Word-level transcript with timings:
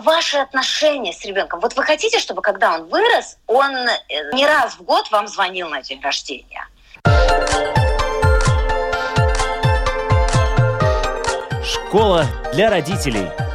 ваши 0.00 0.38
отношения 0.38 1.12
с 1.12 1.24
ребенком. 1.24 1.60
Вот 1.60 1.76
вы 1.76 1.82
хотите, 1.82 2.18
чтобы 2.18 2.42
когда 2.42 2.74
он 2.74 2.88
вырос, 2.88 3.36
он 3.46 3.74
э, 3.74 3.98
не 4.32 4.46
раз 4.46 4.74
в 4.74 4.82
год 4.82 5.10
вам 5.10 5.28
звонил 5.28 5.68
на 5.68 5.82
день 5.82 6.00
рождения? 6.00 6.66
Школа 11.64 12.26
для 12.52 12.70
родителей. 12.70 13.49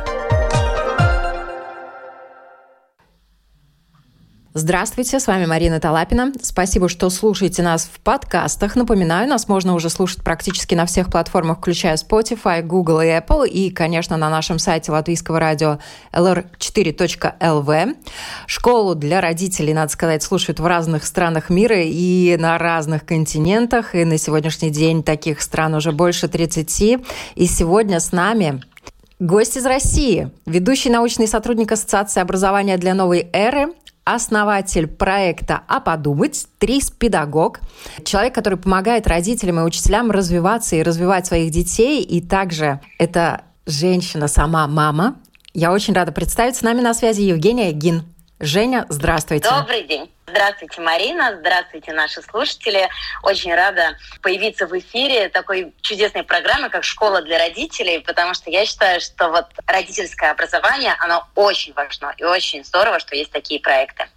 Здравствуйте, 4.57 5.19
с 5.19 5.27
вами 5.27 5.45
Марина 5.45 5.81
Талапина. 5.81 6.31
Спасибо, 6.41 6.87
что 6.87 7.09
слушаете 7.09 7.61
нас 7.61 7.89
в 7.93 7.99
подкастах. 7.99 8.77
Напоминаю, 8.77 9.27
нас 9.27 9.49
можно 9.49 9.73
уже 9.73 9.89
слушать 9.89 10.23
практически 10.23 10.73
на 10.75 10.85
всех 10.85 11.11
платформах, 11.11 11.57
включая 11.57 11.97
Spotify, 11.97 12.61
Google 12.61 13.01
и 13.01 13.07
Apple, 13.07 13.45
и, 13.49 13.69
конечно, 13.69 14.15
на 14.15 14.29
нашем 14.29 14.57
сайте 14.57 14.93
латвийского 14.93 15.41
радио 15.41 15.79
lr4.lv. 16.13 17.97
Школу 18.47 18.95
для 18.95 19.19
родителей, 19.19 19.73
надо 19.73 19.91
сказать, 19.91 20.23
слушают 20.23 20.61
в 20.61 20.65
разных 20.65 21.03
странах 21.03 21.49
мира 21.49 21.81
и 21.81 22.37
на 22.39 22.57
разных 22.57 23.05
континентах, 23.05 23.93
и 23.93 24.05
на 24.05 24.17
сегодняшний 24.17 24.69
день 24.69 25.03
таких 25.03 25.41
стран 25.41 25.73
уже 25.73 25.91
больше 25.91 26.29
30. 26.29 27.01
И 27.35 27.45
сегодня 27.45 27.99
с 27.99 28.13
нами 28.13 28.61
Гость 29.19 29.55
из 29.55 29.65
России, 29.65 30.29
ведущий 30.45 30.89
научный 30.89 31.25
сотрудник 31.25 31.71
Ассоциации 31.71 32.19
образования 32.19 32.77
для 32.77 32.93
новой 32.93 33.29
эры, 33.31 33.67
основатель 34.05 34.87
проекта 34.87 35.63
«А 35.67 35.81
подумать», 35.81 36.47
трис-педагог, 36.59 37.59
человек, 38.05 38.33
который 38.33 38.57
помогает 38.57 39.07
родителям 39.07 39.59
и 39.59 39.63
учителям 39.63 40.11
развиваться 40.11 40.75
и 40.75 40.83
развивать 40.83 41.25
своих 41.25 41.51
детей, 41.51 42.01
и 42.01 42.21
также 42.21 42.79
это 42.99 43.41
женщина 43.65 44.27
сама 44.27 44.67
мама. 44.67 45.15
Я 45.53 45.71
очень 45.73 45.93
рада 45.93 46.11
представить 46.11 46.55
с 46.55 46.61
нами 46.61 46.81
на 46.81 46.93
связи 46.93 47.21
Евгения 47.21 47.71
Гин. 47.71 48.03
Женя, 48.39 48.85
здравствуйте. 48.89 49.49
Добрый 49.49 49.83
день. 49.83 50.11
Здравствуйте, 50.27 50.81
Марина. 50.81 51.37
Здравствуйте, 51.39 51.93
наши 51.93 52.21
слушатели. 52.21 52.89
Очень 53.23 53.55
рада 53.55 53.97
появиться 54.21 54.67
в 54.67 54.77
эфире 54.77 55.29
такой 55.29 55.73
чудесной 55.81 56.23
программы, 56.23 56.69
как 56.69 56.83
«Школа 56.83 57.21
для 57.21 57.37
родителей», 57.37 57.99
потому 57.99 58.33
что 58.33 58.49
я 58.49 58.65
считаю, 58.65 58.99
что 58.99 59.29
вот 59.29 59.45
родительское 59.65 60.31
образование, 60.31 60.95
оно 60.99 61.25
очень 61.35 61.73
важно 61.73 62.13
и 62.17 62.25
очень 62.25 62.65
здорово, 62.65 62.99
что 62.99 63.15
есть 63.15 63.31
такие 63.31 63.61
проекты. 63.61 64.07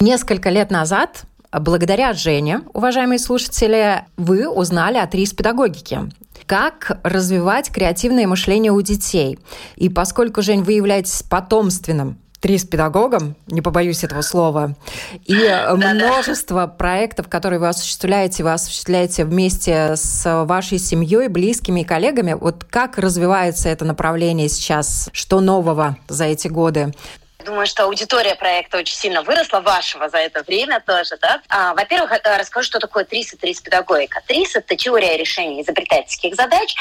Несколько 0.00 0.50
лет 0.50 0.70
назад 0.70 1.22
Благодаря 1.50 2.12
Жене, 2.12 2.60
уважаемые 2.74 3.18
слушатели, 3.18 4.04
вы 4.18 4.46
узнали 4.46 4.98
о 4.98 5.06
ТРИС 5.06 5.32
педагогике 5.32 6.10
как 6.46 6.98
развивать 7.04 7.70
креативное 7.70 8.26
мышление 8.26 8.72
у 8.72 8.80
детей. 8.80 9.38
И 9.76 9.88
поскольку, 9.88 10.42
Жень, 10.42 10.62
вы 10.62 10.72
являетесь 10.72 11.22
потомственным 11.22 12.18
три 12.40 12.58
с 12.58 12.64
педагогом, 12.64 13.34
не 13.48 13.60
побоюсь 13.60 14.04
этого 14.04 14.22
слова, 14.22 14.74
и 15.24 15.34
множество 15.74 16.66
проектов, 16.66 17.28
которые 17.28 17.58
вы 17.58 17.68
осуществляете, 17.68 18.44
вы 18.44 18.52
осуществляете 18.52 19.24
вместе 19.24 19.96
с 19.96 20.44
вашей 20.44 20.78
семьей, 20.78 21.28
близкими 21.28 21.80
и 21.80 21.84
коллегами. 21.84 22.34
Вот 22.34 22.64
как 22.64 22.98
развивается 22.98 23.68
это 23.68 23.84
направление 23.84 24.48
сейчас? 24.48 25.08
Что 25.12 25.40
нового 25.40 25.96
за 26.08 26.24
эти 26.26 26.48
годы? 26.48 26.94
Думаю, 27.48 27.66
что 27.66 27.84
аудитория 27.84 28.34
проекта 28.34 28.76
очень 28.76 28.94
сильно 28.94 29.22
выросла, 29.22 29.60
вашего 29.60 30.10
за 30.10 30.18
это 30.18 30.42
время 30.42 30.80
тоже, 30.80 31.16
да. 31.16 31.40
А, 31.48 31.72
во-первых, 31.72 32.12
э, 32.12 32.36
расскажу, 32.36 32.66
что 32.66 32.78
такое 32.78 33.04
ТРИС 33.04 33.32
и 33.32 33.36
ТРИС 33.38 33.62
педагогика. 33.62 34.22
ТРИС– 34.26 34.56
это 34.56 34.76
теория 34.76 35.16
решения 35.16 35.62
изобретательских 35.62 36.34
задач. 36.34 36.74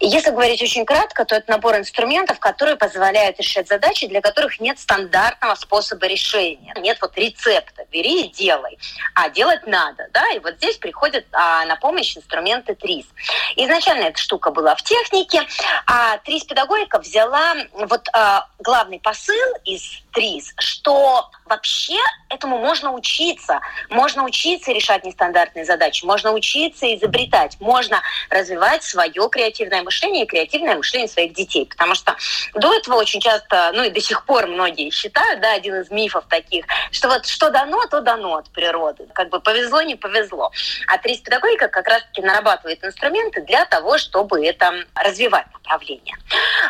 И 0.00 0.06
если 0.06 0.30
говорить 0.30 0.62
очень 0.62 0.86
кратко, 0.86 1.26
то 1.26 1.34
это 1.34 1.50
набор 1.50 1.76
инструментов, 1.76 2.38
которые 2.38 2.76
позволяют 2.76 3.38
решать 3.38 3.68
задачи, 3.68 4.06
для 4.06 4.22
которых 4.22 4.60
нет 4.60 4.78
стандартного 4.78 5.56
способа 5.56 6.06
решения. 6.06 6.72
Нет 6.78 6.96
вот 7.02 7.18
рецепта, 7.18 7.84
бери 7.92 8.22
и 8.22 8.32
делай. 8.32 8.78
А 9.14 9.28
делать 9.28 9.66
надо, 9.66 10.08
да, 10.14 10.26
и 10.30 10.38
вот 10.38 10.54
здесь 10.54 10.78
приходят 10.78 11.26
а, 11.32 11.66
на 11.66 11.76
помощь 11.76 12.16
инструменты 12.16 12.74
ТРИС. 12.74 13.04
Изначально 13.56 14.04
эта 14.04 14.18
штука 14.18 14.50
была 14.50 14.74
в 14.74 14.82
технике, 14.82 15.42
а 15.86 16.16
ТРИС 16.16 16.44
педагогика 16.44 16.98
взяла 16.98 17.56
вот 17.74 18.08
а, 18.14 18.46
главный 18.58 19.00
посыл 19.00 19.54
из 19.66 19.82
ТРИС, 20.14 20.54
что 20.58 21.28
вообще 21.44 21.98
этому 22.30 22.58
можно 22.58 22.92
учиться. 22.92 23.60
Можно 23.90 24.24
учиться 24.24 24.72
решать 24.72 25.04
нестандартные 25.04 25.64
задачи, 25.64 26.04
можно 26.04 26.32
учиться 26.32 26.92
изобретать, 26.94 27.56
можно 27.60 28.00
развивать 28.30 28.82
свое 28.82 29.28
креативное 29.30 29.82
мышление 29.82 30.24
и 30.24 30.26
креативное 30.26 30.76
мышление 30.76 31.08
своих 31.08 31.34
детей. 31.34 31.66
Потому 31.66 31.94
что 31.94 32.16
до 32.54 32.72
этого 32.74 32.96
очень 32.96 33.20
часто, 33.20 33.72
ну 33.74 33.84
и 33.84 33.90
до 33.90 34.00
сих 34.00 34.24
пор 34.24 34.46
многие 34.46 34.90
считают, 34.90 35.40
да, 35.40 35.52
один 35.54 35.80
из 35.80 35.90
мифов 35.90 36.24
таких, 36.28 36.64
что 36.90 37.08
вот 37.08 37.26
что 37.26 37.50
дано, 37.50 37.84
то 37.86 38.00
дано 38.00 38.36
от 38.36 38.50
природы. 38.50 39.06
Как 39.12 39.28
бы 39.30 39.40
повезло, 39.40 39.82
не 39.82 39.96
повезло. 39.96 40.50
А 40.86 40.98
ТРИС 40.98 41.20
педагогика 41.20 41.68
как 41.68 41.88
раз-таки 41.88 42.22
нарабатывает 42.22 42.82
инструменты 42.84 43.42
для 43.42 43.64
того, 43.64 43.98
чтобы 43.98 44.46
это 44.46 44.72
развивать 44.94 45.46
направление. 45.52 46.16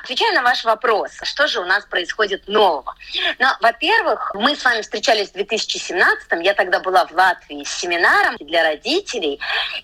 Отвечая 0.03 0.33
на 0.33 0.43
ваш 0.43 0.65
вопрос, 0.65 1.11
что 1.23 1.47
же 1.47 1.61
у 1.61 1.65
нас 1.65 1.85
происходит 1.85 2.49
нового? 2.49 2.95
Ну, 3.39 3.47
во-первых, 3.61 4.33
мы 4.35 4.57
с 4.57 4.65
вами 4.65 4.83
встречались 4.83 5.31
в 5.31 5.33
2017 5.33 6.33
м 6.33 6.41
я 6.41 6.55
тогда 6.55 6.81
была 6.81 7.07
в 7.07 7.13
Латвии 7.13 7.65
с 7.65 7.71
семинаром 7.71 8.37
для 8.41 8.63
родителей, 8.63 9.41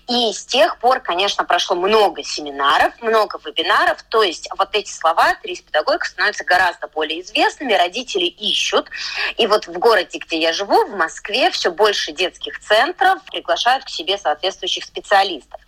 и 0.07 0.31
с 0.31 0.45
тех 0.45 0.77
пор, 0.77 0.99
конечно, 1.01 1.43
прошло 1.43 1.75
много 1.75 2.23
семинаров, 2.23 2.93
много 3.01 3.39
вебинаров, 3.43 4.03
то 4.03 4.23
есть 4.23 4.47
вот 4.57 4.69
эти 4.73 4.91
слова 4.91 5.35
«трис 5.41 5.61
педагогика» 5.61 6.05
становятся 6.05 6.43
гораздо 6.43 6.87
более 6.87 7.21
известными, 7.21 7.73
родители 7.73 8.25
ищут, 8.25 8.89
и 9.37 9.47
вот 9.47 9.67
в 9.67 9.73
городе, 9.73 10.19
где 10.19 10.37
я 10.37 10.53
живу, 10.53 10.85
в 10.85 10.95
Москве, 10.95 11.51
все 11.51 11.71
больше 11.71 12.11
детских 12.11 12.59
центров 12.59 13.19
приглашают 13.31 13.85
к 13.85 13.89
себе 13.89 14.17
соответствующих 14.17 14.85
специалистов. 14.85 15.59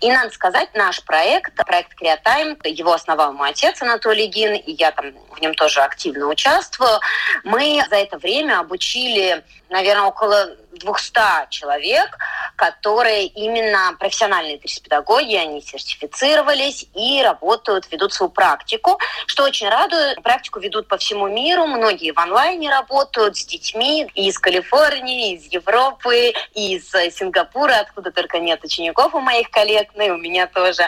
И 0.00 0.10
надо 0.10 0.30
сказать, 0.30 0.70
наш 0.74 1.02
проект, 1.04 1.54
проект 1.54 1.94
Креатайм, 1.94 2.56
его 2.64 2.92
основал 2.92 3.32
мой 3.32 3.50
отец 3.50 3.80
Анатолий 3.82 4.26
Гин, 4.26 4.54
и 4.54 4.72
я 4.72 4.90
там 4.92 5.12
в 5.30 5.40
нем 5.40 5.54
тоже 5.54 5.80
активно 5.80 6.26
участвую. 6.26 7.00
Мы 7.44 7.82
за 7.88 7.96
это 7.96 8.18
время 8.18 8.60
обучили, 8.60 9.42
наверное, 9.70 10.06
около 10.06 10.56
200 10.72 11.50
человек, 11.50 12.16
которые 12.56 13.26
именно 13.26 13.96
профессиональные 13.98 14.58
педагоги, 14.58 15.34
они 15.34 15.60
сертифицировались 15.60 16.86
и 16.94 17.22
работают, 17.22 17.90
ведут 17.90 18.12
свою 18.12 18.30
практику, 18.30 18.98
что 19.26 19.44
очень 19.44 19.68
радует. 19.68 20.22
Практику 20.22 20.60
ведут 20.60 20.88
по 20.88 20.96
всему 20.96 21.26
миру, 21.28 21.66
многие 21.66 22.12
в 22.12 22.18
онлайне 22.18 22.70
работают 22.70 23.36
с 23.36 23.44
детьми 23.44 24.08
из 24.14 24.38
Калифорнии, 24.38 25.34
из 25.34 25.46
Европы, 25.52 26.32
из 26.54 26.90
Сингапура, 26.90 27.80
откуда 27.80 28.12
только 28.12 28.38
нет 28.38 28.62
учеников 28.62 29.14
у 29.14 29.20
моих 29.20 29.50
коллег, 29.50 29.90
ну 29.94 30.04
и 30.04 30.10
у 30.10 30.16
меня 30.16 30.46
тоже. 30.46 30.82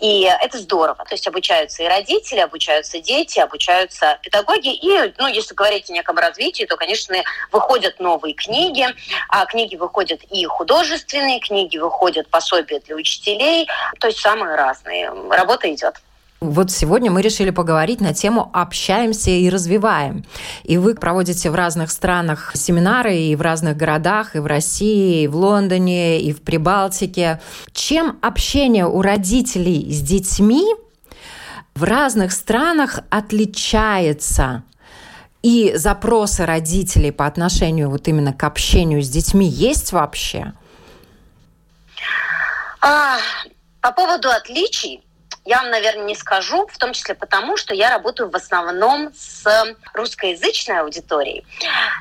И 0.00 0.22
это 0.22 0.58
здорово. 0.58 1.04
То 1.04 1.14
есть 1.14 1.26
обучаются 1.26 1.82
и 1.82 1.86
родители, 1.86 2.40
обучаются 2.40 3.00
дети, 3.00 3.38
обучаются 3.38 4.18
педагоги. 4.22 4.74
И, 4.74 5.14
ну, 5.18 5.26
если 5.28 5.54
говорить 5.54 5.90
о 5.90 5.92
неком 5.92 6.18
развитии, 6.18 6.64
то, 6.64 6.76
конечно, 6.76 7.16
выходят 7.52 8.00
новые 8.00 8.17
книги, 8.18 8.86
а 9.28 9.46
книги 9.46 9.76
выходят 9.76 10.20
и 10.30 10.44
художественные, 10.44 11.40
книги 11.40 11.78
выходят 11.78 12.28
пособия 12.28 12.80
для 12.80 12.96
учителей, 12.96 13.68
то 14.00 14.08
есть 14.08 14.18
самые 14.20 14.56
разные. 14.56 15.12
Работа 15.30 15.72
идет. 15.72 15.94
Вот 16.40 16.70
сегодня 16.70 17.10
мы 17.10 17.20
решили 17.20 17.50
поговорить 17.50 18.00
на 18.00 18.14
тему 18.14 18.48
«Общаемся 18.52 19.30
и 19.32 19.50
развиваем». 19.50 20.24
И 20.62 20.78
вы 20.78 20.94
проводите 20.94 21.50
в 21.50 21.56
разных 21.56 21.90
странах 21.90 22.52
семинары 22.54 23.16
и 23.16 23.34
в 23.34 23.40
разных 23.40 23.76
городах, 23.76 24.36
и 24.36 24.38
в 24.38 24.46
России, 24.46 25.22
и 25.22 25.26
в 25.26 25.34
Лондоне, 25.34 26.20
и 26.20 26.32
в 26.32 26.42
Прибалтике. 26.42 27.40
Чем 27.72 28.20
общение 28.22 28.86
у 28.86 29.02
родителей 29.02 29.92
с 29.92 30.00
детьми 30.00 30.64
в 31.74 31.82
разных 31.82 32.30
странах 32.30 33.00
отличается? 33.10 34.62
И 35.42 35.72
запросы 35.76 36.46
родителей 36.46 37.12
по 37.12 37.26
отношению 37.26 37.90
вот 37.90 38.08
именно 38.08 38.32
к 38.32 38.42
общению 38.44 39.02
с 39.02 39.08
детьми 39.08 39.46
есть 39.46 39.92
вообще? 39.92 40.52
А, 42.80 43.18
по 43.80 43.92
поводу 43.92 44.30
отличий 44.30 45.02
я 45.48 45.62
вам, 45.62 45.70
наверное, 45.70 46.04
не 46.04 46.14
скажу, 46.14 46.66
в 46.66 46.76
том 46.76 46.92
числе 46.92 47.14
потому, 47.14 47.56
что 47.56 47.74
я 47.74 47.88
работаю 47.88 48.28
в 48.28 48.36
основном 48.36 49.10
с 49.16 49.46
русскоязычной 49.94 50.80
аудиторией. 50.80 51.46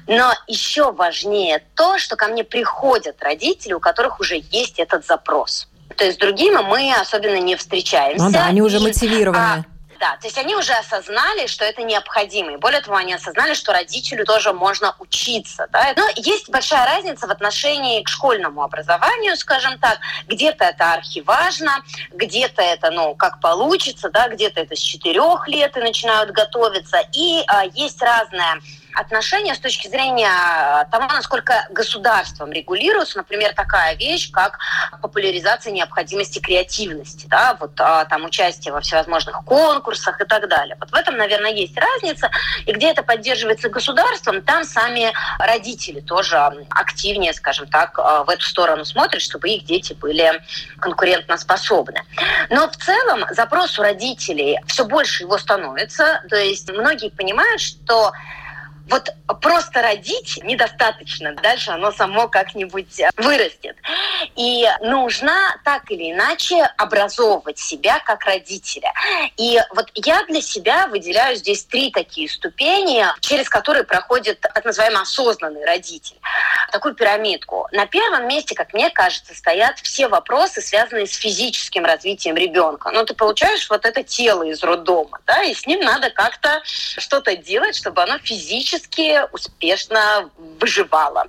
Но 0.05 0.33
еще 0.47 0.91
важнее 0.91 1.63
то, 1.73 1.97
что 1.97 2.17
ко 2.17 2.27
мне 2.27 2.43
приходят 2.43 3.23
родители, 3.23 3.71
у 3.71 3.79
которых 3.79 4.19
уже 4.19 4.43
есть 4.51 4.79
этот 4.79 5.05
запрос. 5.05 5.69
То 5.95 6.03
есть 6.03 6.17
с 6.17 6.19
другими 6.19 6.57
мы 6.57 6.93
особенно 6.93 7.39
не 7.39 7.55
встречаемся. 7.55 8.25
Ну 8.25 8.31
да, 8.31 8.47
они 8.47 8.61
уже 8.61 8.81
мотивированы. 8.81 9.37
А, 9.37 9.63
Да, 9.99 10.17
то 10.17 10.27
есть 10.27 10.37
они 10.37 10.55
уже 10.55 10.73
осознали, 10.73 11.47
что 11.47 11.65
это 11.65 11.83
необходимо. 11.83 12.53
И 12.53 12.57
более 12.57 12.81
того, 12.81 12.97
они 12.97 13.13
осознали, 13.13 13.53
что 13.53 13.73
родителю 13.73 14.25
тоже 14.25 14.53
можно 14.53 14.95
учиться. 14.99 15.67
Да? 15.71 15.93
Но 15.95 16.07
есть 16.15 16.49
большая 16.49 16.85
разница 16.85 17.27
в 17.27 17.31
отношении 17.31 18.03
к 18.03 18.09
школьному 18.09 18.61
образованию, 18.61 19.35
скажем 19.37 19.79
так. 19.79 19.99
Где-то 20.27 20.65
это 20.65 20.93
архиважно, 20.93 21.83
где-то 22.11 22.61
это, 22.61 22.91
ну, 22.91 23.15
как 23.15 23.39
получится, 23.39 24.09
да, 24.09 24.27
где-то 24.27 24.61
это 24.61 24.75
с 24.75 24.79
четырех 24.79 25.47
лет 25.47 25.75
и 25.77 25.81
начинают 25.81 26.31
готовиться. 26.31 26.99
И 27.13 27.43
а, 27.47 27.65
есть 27.65 28.01
разная 28.01 28.61
отношения 28.93 29.55
с 29.55 29.59
точки 29.59 29.87
зрения 29.87 30.29
э, 30.29 30.85
того, 30.91 31.05
насколько 31.07 31.67
государством 31.69 32.51
регулируется, 32.51 33.17
например, 33.17 33.53
такая 33.53 33.95
вещь, 33.95 34.31
как 34.31 34.59
популяризация 35.01 35.71
необходимости 35.71 36.39
креативности, 36.39 37.27
да, 37.27 37.57
вот 37.59 37.79
а, 37.79 38.05
там 38.05 38.25
участие 38.25 38.73
во 38.73 38.81
всевозможных 38.81 39.43
конкурсах 39.45 40.19
и 40.21 40.25
так 40.25 40.47
далее. 40.49 40.75
Вот 40.79 40.91
в 40.91 40.95
этом, 40.95 41.17
наверное, 41.17 41.51
есть 41.51 41.77
разница. 41.77 42.29
И 42.65 42.71
где 42.71 42.91
это 42.91 43.03
поддерживается 43.03 43.69
государством, 43.69 44.41
там 44.41 44.63
сами 44.63 45.13
родители 45.39 45.99
тоже 45.99 46.37
активнее, 46.69 47.33
скажем 47.33 47.67
так, 47.67 47.97
э, 47.97 48.23
в 48.25 48.29
эту 48.29 48.43
сторону 48.43 48.85
смотрят, 48.85 49.21
чтобы 49.21 49.49
их 49.49 49.65
дети 49.65 49.93
были 49.93 50.41
конкурентоспособны. 50.79 52.01
Но 52.49 52.69
в 52.69 52.75
целом 52.77 53.25
запрос 53.31 53.77
у 53.79 53.83
родителей 53.83 54.59
все 54.67 54.85
больше 54.85 55.23
его 55.23 55.37
становится. 55.37 56.23
То 56.29 56.35
есть 56.35 56.71
многие 56.71 57.09
понимают, 57.09 57.61
что 57.61 58.11
вот 58.89 59.09
просто 59.41 59.81
родить 59.81 60.39
недостаточно. 60.43 61.33
Дальше 61.33 61.71
оно 61.71 61.91
само 61.91 62.27
как-нибудь 62.27 62.99
э, 62.99 63.09
вырастет. 63.17 63.75
И 64.35 64.65
нужно 64.81 65.59
так 65.63 65.89
или 65.91 66.11
иначе 66.11 66.63
образовывать 66.77 67.59
себя 67.59 67.99
как 67.99 68.23
родителя. 68.25 68.91
И 69.35 69.59
вот 69.75 69.89
я 69.95 70.23
для 70.25 70.41
себя 70.41 70.87
выделяю 70.87 71.35
здесь 71.35 71.63
три 71.65 71.91
такие 71.91 72.29
ступени, 72.29 73.05
через 73.19 73.49
которые 73.49 73.83
проходит 73.83 74.39
так 74.39 74.63
называемый 74.63 75.01
осознанный 75.01 75.65
родитель. 75.65 76.17
Такую 76.71 76.95
пирамидку. 76.95 77.67
На 77.71 77.85
первом 77.85 78.27
месте, 78.27 78.55
как 78.55 78.73
мне 78.73 78.89
кажется, 78.89 79.35
стоят 79.35 79.79
все 79.79 80.07
вопросы, 80.07 80.61
связанные 80.61 81.07
с 81.07 81.15
физическим 81.15 81.85
развитием 81.85 82.35
ребенка. 82.35 82.91
Ну, 82.91 83.05
ты 83.05 83.13
получаешь 83.13 83.69
вот 83.69 83.85
это 83.85 84.03
тело 84.03 84.43
из 84.43 84.63
роддома, 84.63 85.19
да, 85.25 85.43
и 85.43 85.53
с 85.53 85.65
ним 85.65 85.81
надо 85.81 86.09
как-то 86.09 86.61
что-то 86.63 87.35
делать, 87.35 87.75
чтобы 87.75 88.01
оно 88.03 88.17
физически 88.19 88.76
физически 88.77 89.21
успешно 89.31 90.29
выживала. 90.59 91.25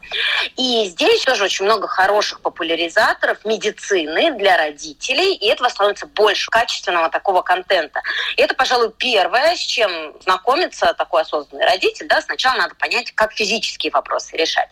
И 0.56 0.86
здесь 0.86 1.22
тоже 1.22 1.44
очень 1.44 1.64
много 1.64 1.88
хороших 1.88 2.40
популяризаторов 2.40 3.44
медицины 3.44 4.32
для 4.32 4.56
родителей, 4.56 5.34
и 5.34 5.46
этого 5.48 5.68
становится 5.68 6.06
больше 6.06 6.50
качественного 6.50 7.08
такого 7.10 7.42
контента. 7.42 8.02
И 8.36 8.42
это, 8.42 8.54
пожалуй, 8.54 8.92
первое, 8.96 9.56
с 9.56 9.60
чем 9.60 10.14
знакомится 10.22 10.94
такой 10.94 11.22
осознанный 11.22 11.66
родитель. 11.66 12.06
Да, 12.06 12.20
сначала 12.22 12.56
надо 12.58 12.74
понять, 12.74 13.12
как 13.12 13.32
физические 13.32 13.92
вопросы 13.92 14.36
решать. 14.36 14.68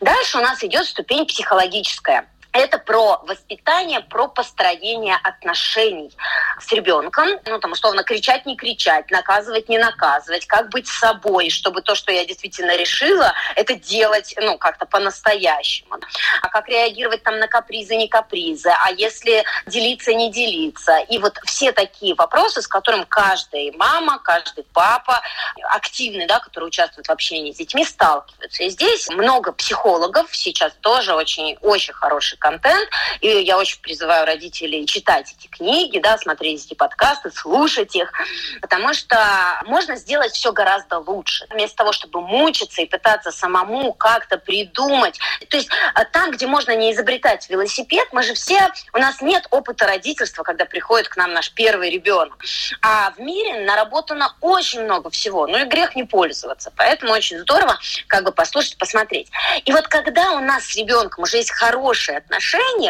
Дальше 0.00 0.38
у 0.38 0.42
нас 0.42 0.62
идет 0.62 0.86
ступень 0.86 1.26
психологическая. 1.26 2.28
Это 2.52 2.76
про 2.76 3.18
воспитание, 3.22 4.00
про 4.00 4.28
построение 4.28 5.16
отношений 5.22 6.14
с 6.60 6.70
ребенком. 6.70 7.28
Ну, 7.46 7.58
там, 7.58 7.72
условно, 7.72 8.04
кричать, 8.04 8.44
не 8.44 8.56
кричать, 8.56 9.10
наказывать, 9.10 9.70
не 9.70 9.78
наказывать, 9.78 10.46
как 10.46 10.68
быть 10.68 10.86
собой, 10.86 11.48
чтобы 11.48 11.80
то, 11.80 11.94
что 11.94 12.12
я 12.12 12.26
действительно 12.26 12.76
решила, 12.76 13.32
это 13.56 13.74
делать, 13.74 14.34
ну, 14.38 14.58
как-то 14.58 14.84
по-настоящему. 14.84 15.96
А 16.42 16.48
как 16.50 16.68
реагировать 16.68 17.22
там 17.22 17.38
на 17.38 17.48
капризы, 17.48 17.96
не 17.96 18.08
капризы, 18.08 18.68
а 18.68 18.90
если 18.90 19.44
делиться, 19.66 20.12
не 20.12 20.30
делиться. 20.30 20.98
И 21.08 21.16
вот 21.16 21.38
все 21.46 21.72
такие 21.72 22.14
вопросы, 22.14 22.60
с 22.60 22.68
которыми 22.68 23.04
каждая 23.08 23.72
мама, 23.76 24.18
каждый 24.18 24.64
папа 24.74 25.22
активный, 25.70 26.26
да, 26.26 26.38
который 26.38 26.64
участвует 26.64 27.06
в 27.06 27.10
общении 27.10 27.52
с 27.52 27.56
детьми, 27.56 27.84
сталкиваются. 27.84 28.64
И 28.64 28.68
здесь 28.68 29.08
много 29.08 29.52
психологов, 29.52 30.28
сейчас 30.36 30.74
тоже 30.82 31.14
очень, 31.14 31.56
очень 31.62 31.94
хороший 31.94 32.36
контент. 32.42 32.90
И 33.20 33.28
я 33.28 33.56
очень 33.56 33.80
призываю 33.80 34.26
родителей 34.26 34.84
читать 34.84 35.34
эти 35.38 35.46
книги, 35.46 35.98
да, 36.00 36.18
смотреть 36.18 36.66
эти 36.66 36.74
подкасты, 36.74 37.30
слушать 37.30 37.94
их, 37.94 38.12
потому 38.60 38.92
что 38.94 39.16
можно 39.64 39.94
сделать 39.96 40.32
все 40.32 40.52
гораздо 40.52 40.98
лучше. 40.98 41.46
Вместо 41.50 41.76
того, 41.76 41.92
чтобы 41.92 42.20
мучиться 42.20 42.82
и 42.82 42.86
пытаться 42.86 43.30
самому 43.30 43.92
как-то 43.92 44.38
придумать. 44.38 45.18
То 45.48 45.56
есть 45.56 45.70
а, 45.94 46.04
там, 46.04 46.32
где 46.32 46.46
можно 46.46 46.74
не 46.74 46.92
изобретать 46.92 47.48
велосипед, 47.48 48.08
мы 48.12 48.24
же 48.24 48.34
все, 48.34 48.72
у 48.92 48.98
нас 48.98 49.20
нет 49.20 49.46
опыта 49.50 49.86
родительства, 49.86 50.42
когда 50.42 50.64
приходит 50.64 51.08
к 51.08 51.16
нам 51.16 51.32
наш 51.32 51.52
первый 51.52 51.90
ребенок. 51.90 52.36
А 52.82 53.12
в 53.12 53.20
мире 53.20 53.64
наработано 53.64 54.34
очень 54.40 54.82
много 54.82 55.10
всего. 55.10 55.46
Ну 55.46 55.58
и 55.58 55.64
грех 55.64 55.94
не 55.94 56.04
пользоваться. 56.04 56.72
Поэтому 56.76 57.12
очень 57.12 57.38
здорово 57.38 57.78
как 58.08 58.24
бы 58.24 58.32
послушать, 58.32 58.76
посмотреть. 58.78 59.30
И 59.64 59.72
вот 59.72 59.86
когда 59.86 60.32
у 60.32 60.40
нас 60.40 60.66
с 60.66 60.76
ребенком 60.76 61.22
уже 61.22 61.36
есть 61.36 61.52
хорошие 61.52 62.18
отношения, 62.18 62.31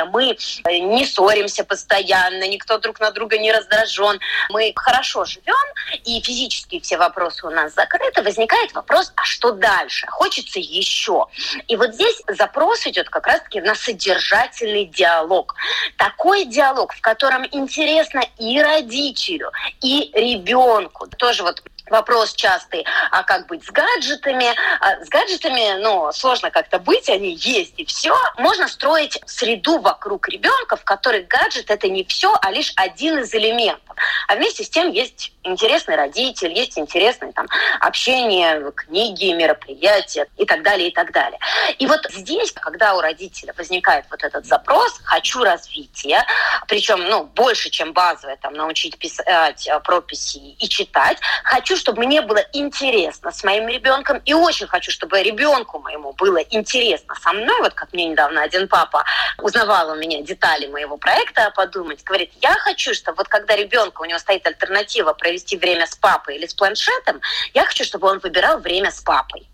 мы 0.05 0.37
э, 0.65 0.79
не 0.79 1.07
ссоримся 1.07 1.65
постоянно, 1.65 2.49
никто 2.49 2.79
друг 2.79 3.01
на 3.01 3.11
друга 3.11 3.39
не 3.39 3.53
раздражен, 3.53 4.21
мы 4.51 4.73
хорошо 4.75 5.25
живем, 5.25 5.55
и 6.05 6.21
физически 6.21 6.81
все 6.81 6.97
вопросы 6.97 7.47
у 7.47 7.51
нас 7.51 7.75
закрыты, 7.75 8.23
возникает 8.23 8.73
вопрос, 8.73 9.13
а 9.17 9.25
что 9.25 9.53
дальше? 9.53 10.07
Хочется 10.09 10.59
еще. 10.59 11.27
И 11.69 11.77
вот 11.77 11.95
здесь 11.95 12.23
запрос 12.29 12.87
идет 12.87 13.09
как 13.09 13.27
раз-таки 13.27 13.61
на 13.61 13.75
содержательный 13.75 14.87
диалог. 14.87 15.55
Такой 15.97 16.45
диалог, 16.45 16.93
в 16.95 17.01
котором 17.01 17.47
интересно 17.51 18.23
и 18.39 18.61
родителю, 18.61 19.51
и 19.81 20.11
ребенку. 20.15 21.07
Тоже 21.19 21.43
вот 21.43 21.63
вопрос 21.91 22.35
частый, 22.35 22.85
а 23.11 23.23
как 23.23 23.47
быть 23.47 23.65
с 23.65 23.71
гаджетами? 23.71 24.55
А 24.81 25.05
с 25.05 25.09
гаджетами, 25.09 25.81
ну, 25.83 26.11
сложно 26.13 26.51
как-то 26.51 26.79
быть, 26.79 27.09
они 27.09 27.35
есть 27.35 27.75
и 27.77 27.85
все. 27.85 28.15
Можно 28.39 28.69
строить 28.69 29.19
среду 29.27 29.79
вокруг 29.79 30.29
ребенка, 30.29 30.77
в 30.77 30.85
которой 30.85 31.25
гаджет 31.25 31.71
это 31.71 31.89
не 31.89 32.05
все, 32.05 32.35
а 32.41 32.51
лишь 32.51 32.73
один 32.77 33.19
из 33.19 33.35
элементов. 33.35 33.97
А 34.29 34.37
вместе 34.37 34.65
с 34.65 34.71
тем 34.71 34.91
есть 34.91 35.33
интересный 35.45 35.97
родитель, 35.97 36.53
есть 36.53 36.79
интересное 36.79 37.33
там 37.33 37.47
общение, 37.81 38.71
книги, 38.73 39.33
мероприятия 39.33 40.27
и 40.37 40.45
так 40.45 40.63
далее, 40.63 40.89
и 40.89 40.93
так 40.93 41.13
далее. 41.13 41.39
И 41.79 41.87
вот 41.87 42.01
здесь, 42.11 42.53
когда 42.53 42.95
у 42.95 43.01
родителя 43.01 43.53
возникает 43.57 44.07
вот 44.11 44.23
этот 44.23 44.47
запрос 44.47 45.01
«хочу 45.05 45.43
развития», 45.43 46.25
причем, 46.69 47.09
ну, 47.09 47.25
больше, 47.25 47.71
чем 47.71 47.93
базовое, 47.93 48.37
там, 48.37 48.55
научить 48.55 48.99
писать 48.99 49.67
э, 49.67 49.81
прописи 49.81 50.55
и 50.59 50.69
читать, 50.69 51.19
хочу, 51.45 51.72
чтобы 51.77 52.05
мне 52.05 52.23
было 52.23 52.45
интересно 52.53 53.31
с 53.31 53.45
моим 53.45 53.69
ребенком, 53.69 54.21
и 54.25 54.35
очень 54.35 54.67
хочу, 54.67 54.91
чтобы 54.91 55.23
ребенку 55.23 55.79
моему 55.79 56.13
было 56.13 56.39
интересно 56.39 57.15
со 57.15 57.33
мной, 57.33 57.61
вот 57.61 57.75
как 57.75 57.93
мне 57.93 58.07
недавно 58.07 58.43
один 58.43 58.69
папа 58.69 59.05
узнавал 59.39 59.91
у 59.91 59.95
меня 59.97 60.23
детали 60.23 60.67
моего 60.67 60.97
проекта 60.97 61.53
подумать, 61.55 62.03
говорит, 62.05 62.33
я 62.41 62.55
хочу, 62.55 62.95
чтобы 62.95 63.19
вот 63.19 63.29
когда 63.29 63.57
ребенка, 63.57 64.03
у 64.03 64.05
него 64.05 64.19
стоит 64.19 64.47
альтернатива 64.47 65.13
провести 65.13 65.57
время 65.57 65.87
с 65.87 65.95
папой 65.95 66.37
или 66.37 66.47
с 66.47 66.55
планшетом, 66.55 67.21
я 67.55 67.65
хочу, 67.65 67.85
чтобы 67.85 68.09
он 68.09 68.19
выбирал 68.19 68.59
время 68.59 68.91
с 68.91 69.01
папой. 69.01 69.49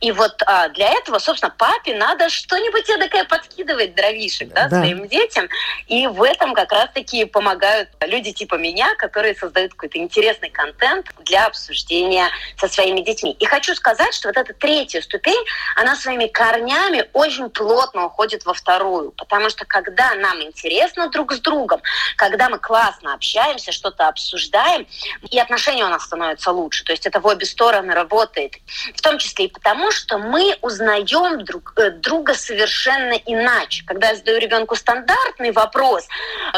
И 0.00 0.12
вот 0.12 0.42
а, 0.46 0.68
для 0.68 0.90
этого, 0.90 1.18
собственно, 1.18 1.54
папе 1.56 1.94
надо 1.94 2.28
что-нибудь 2.28 2.88
эдакое 2.88 3.24
подкидывать 3.24 3.94
дровишек 3.94 4.48
да, 4.48 4.68
да. 4.68 4.78
своим 4.78 5.08
детям. 5.08 5.48
И 5.86 6.06
в 6.06 6.22
этом 6.22 6.54
как 6.54 6.72
раз-таки 6.72 7.24
помогают 7.24 7.88
люди 8.00 8.32
типа 8.32 8.54
меня, 8.54 8.94
которые 8.96 9.34
создают 9.34 9.72
какой-то 9.72 9.98
интересный 9.98 10.50
контент 10.50 11.06
для 11.24 11.46
обсуждения 11.46 12.28
со 12.58 12.68
своими 12.68 13.00
детьми. 13.00 13.32
И 13.38 13.44
хочу 13.44 13.74
сказать, 13.74 14.14
что 14.14 14.28
вот 14.28 14.36
эта 14.36 14.54
третья 14.54 15.00
ступень, 15.00 15.44
она 15.76 15.96
своими 15.96 16.26
корнями 16.26 17.08
очень 17.12 17.50
плотно 17.50 18.06
уходит 18.06 18.44
во 18.44 18.54
вторую. 18.54 19.12
Потому 19.12 19.50
что 19.50 19.64
когда 19.64 20.14
нам 20.14 20.42
интересно 20.42 21.08
друг 21.10 21.32
с 21.32 21.40
другом, 21.40 21.80
когда 22.16 22.48
мы 22.48 22.58
классно 22.58 23.14
общаемся, 23.14 23.72
что-то 23.72 24.08
обсуждаем, 24.08 24.86
и 25.30 25.38
отношения 25.38 25.84
у 25.84 25.88
нас 25.88 26.04
становятся 26.04 26.50
лучше. 26.50 26.84
То 26.84 26.92
есть 26.92 27.06
это 27.06 27.20
в 27.20 27.26
обе 27.26 27.46
стороны 27.46 27.92
работает. 27.94 28.54
В 28.94 29.00
том 29.00 29.18
числе 29.18 29.46
и 29.46 29.48
потому 29.60 29.90
что 29.90 30.16
мы 30.16 30.56
узнаем 30.62 31.44
друг 31.44 31.74
э, 31.76 31.90
друга 31.90 32.34
совершенно 32.34 33.12
иначе. 33.12 33.84
Когда 33.86 34.08
я 34.08 34.16
задаю 34.16 34.38
ребенку 34.38 34.74
стандартный 34.74 35.52
вопрос, 35.52 36.08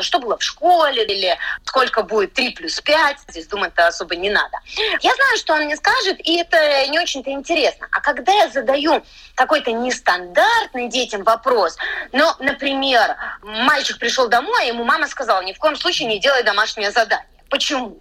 что 0.00 0.21
было 0.21 0.38
в 0.38 0.42
школе, 0.42 1.04
или 1.04 1.37
сколько 1.64 2.04
будет 2.04 2.32
3 2.35 2.50
плюс 2.50 2.80
5, 2.80 3.16
здесь 3.28 3.49
думать-то 3.49 3.88
особо 3.88 4.14
не 4.14 4.30
надо. 4.30 4.56
Я 5.00 5.12
знаю, 5.14 5.37
что 5.37 5.54
он 5.54 5.64
мне 5.64 5.76
скажет, 5.76 6.18
и 6.21 6.37
это 6.37 6.87
не 6.87 7.00
очень-то 7.00 7.32
интересно. 7.32 7.88
А 7.90 8.00
когда 8.00 8.32
я 8.32 8.49
задаю 8.49 9.02
какой-то 9.35 9.73
нестандартный 9.73 10.88
детям 10.88 11.25
вопрос, 11.25 11.76
ну, 12.12 12.30
например, 12.38 13.16
мальчик 13.42 13.99
пришел 13.99 14.28
домой, 14.28 14.62
а 14.62 14.66
ему 14.66 14.85
мама 14.85 15.09
сказала, 15.09 15.42
ни 15.42 15.52
в 15.52 15.59
коем 15.59 15.75
случае 15.75 16.09
не 16.09 16.21
делай 16.21 16.44
домашнее 16.44 16.92
задание. 16.92 17.26
Почему? 17.50 18.00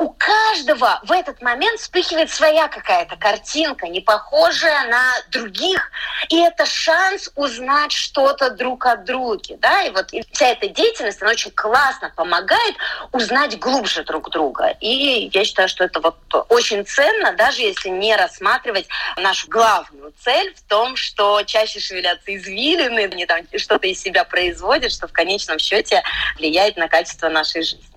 У 0.00 0.08
каждого 0.08 0.98
в 1.04 1.12
этот 1.12 1.42
момент 1.42 1.78
вспыхивает 1.78 2.30
своя 2.30 2.68
какая-то 2.68 3.16
картинка, 3.16 3.86
не 3.86 4.00
похожая 4.00 4.88
на 4.88 5.12
других, 5.30 5.90
и 6.30 6.38
это 6.40 6.64
шанс 6.64 7.30
узнать 7.36 7.92
что-то 7.92 8.50
друг 8.50 8.86
от 8.86 9.04
друга, 9.04 9.56
да, 9.58 9.82
и 9.82 9.90
вот 9.90 10.12
и 10.12 10.24
вся 10.32 10.48
эта 10.48 10.68
деятельность, 10.68 11.20
она 11.20 11.32
очень 11.32 11.50
классно 11.50 12.10
помогает 12.16 12.76
узнать 13.12 13.58
глубже 13.58 14.02
друг 14.02 14.30
друга, 14.30 14.74
и 14.80 15.30
я 15.32 15.44
считаю, 15.44 15.68
что 15.68 15.84
это 15.84 16.00
вот 16.00 16.16
очень 16.48 16.86
ценно, 16.86 17.34
даже 17.34 17.60
если 17.60 17.90
не 17.90 18.16
рассматривать 18.16 18.88
нашу 19.18 19.48
главную 19.48 20.14
цель 20.18 20.54
в 20.54 20.62
том, 20.62 20.96
что 20.96 21.42
чаще 21.42 21.78
шевелятся 21.78 22.34
извилины, 22.34 23.06
не 23.14 23.26
там 23.26 23.40
что-то 23.54 23.86
из 23.86 24.00
себя 24.00 24.24
производят, 24.24 24.92
что 24.92 25.08
в 25.08 25.12
конечном 25.12 25.58
счете 25.58 26.02
влияет 26.38 26.78
на 26.78 26.88
качество 26.88 27.28
нашей 27.28 27.62
жизни. 27.62 27.89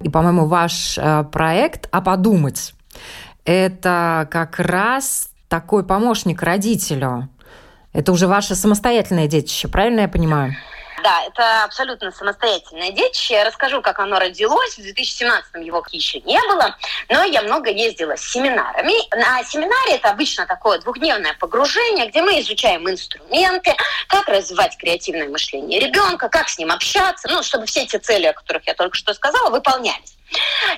И, 0.00 0.08
по-моему, 0.08 0.46
ваш 0.46 0.98
э, 0.98 1.24
проект 1.30 1.88
«А 1.90 2.00
подумать»– 2.00 2.74
это 3.44 4.28
как 4.30 4.58
раз 4.58 5.30
такой 5.48 5.84
помощник 5.84 6.42
родителю. 6.42 7.28
Это 7.92 8.12
уже 8.12 8.26
ваше 8.26 8.54
самостоятельное 8.54 9.26
детище, 9.26 9.68
правильно 9.68 10.00
я 10.00 10.08
понимаю? 10.08 10.54
Да, 11.08 11.24
это 11.24 11.64
абсолютно 11.64 12.10
самостоятельное 12.10 12.90
детище. 12.90 13.32
Я 13.32 13.44
расскажу, 13.44 13.80
как 13.80 13.98
оно 13.98 14.18
родилось. 14.18 14.76
В 14.76 14.80
2017-м 14.80 15.62
его 15.62 15.82
еще 15.90 16.20
не 16.20 16.38
было, 16.48 16.76
но 17.08 17.24
я 17.24 17.40
много 17.40 17.70
ездила 17.70 18.14
с 18.14 18.20
семинарами. 18.20 18.92
На 19.16 19.42
семинаре 19.42 19.94
это 19.94 20.10
обычно 20.10 20.44
такое 20.44 20.78
двухдневное 20.80 21.32
погружение, 21.40 22.08
где 22.08 22.20
мы 22.20 22.38
изучаем 22.40 22.90
инструменты, 22.90 23.74
как 24.08 24.28
развивать 24.28 24.76
креативное 24.76 25.30
мышление 25.30 25.80
ребенка, 25.80 26.28
как 26.28 26.50
с 26.50 26.58
ним 26.58 26.70
общаться, 26.70 27.26
ну, 27.30 27.42
чтобы 27.42 27.64
все 27.64 27.84
эти 27.84 27.96
цели, 27.96 28.26
о 28.26 28.34
которых 28.34 28.66
я 28.66 28.74
только 28.74 28.94
что 28.94 29.14
сказала, 29.14 29.48
выполнялись. 29.48 30.17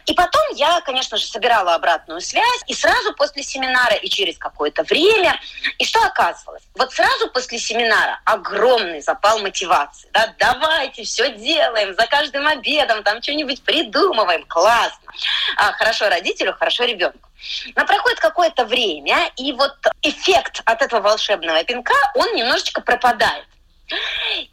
И 0.06 0.14
потом 0.14 0.42
я, 0.54 0.80
конечно 0.82 1.16
же, 1.16 1.26
собирала 1.26 1.74
обратную 1.74 2.20
связь, 2.20 2.62
и 2.66 2.74
сразу 2.74 3.14
после 3.14 3.42
семинара, 3.42 3.94
и 3.94 4.08
через 4.08 4.38
какое-то 4.38 4.82
время. 4.84 5.38
И 5.78 5.84
что 5.84 6.00
оказывалось? 6.04 6.62
Вот 6.74 6.92
сразу 6.92 7.28
после 7.30 7.58
семинара 7.58 8.20
огромный 8.24 9.02
запал 9.02 9.40
мотивации. 9.40 10.08
Да? 10.12 10.32
Давайте, 10.38 11.04
все 11.04 11.32
делаем, 11.32 11.94
за 11.94 12.06
каждым 12.06 12.46
обедом 12.46 13.02
там 13.02 13.22
что-нибудь 13.22 13.62
придумываем. 13.62 14.44
Классно. 14.46 15.12
А, 15.56 15.72
хорошо 15.72 16.08
родителю, 16.08 16.54
хорошо 16.54 16.84
ребенку. 16.84 17.28
Но 17.74 17.86
проходит 17.86 18.20
какое-то 18.20 18.64
время, 18.66 19.30
и 19.36 19.52
вот 19.52 19.74
эффект 20.02 20.60
от 20.64 20.82
этого 20.82 21.00
волшебного 21.00 21.64
пинка, 21.64 21.94
он 22.14 22.34
немножечко 22.34 22.80
пропадает. 22.80 23.46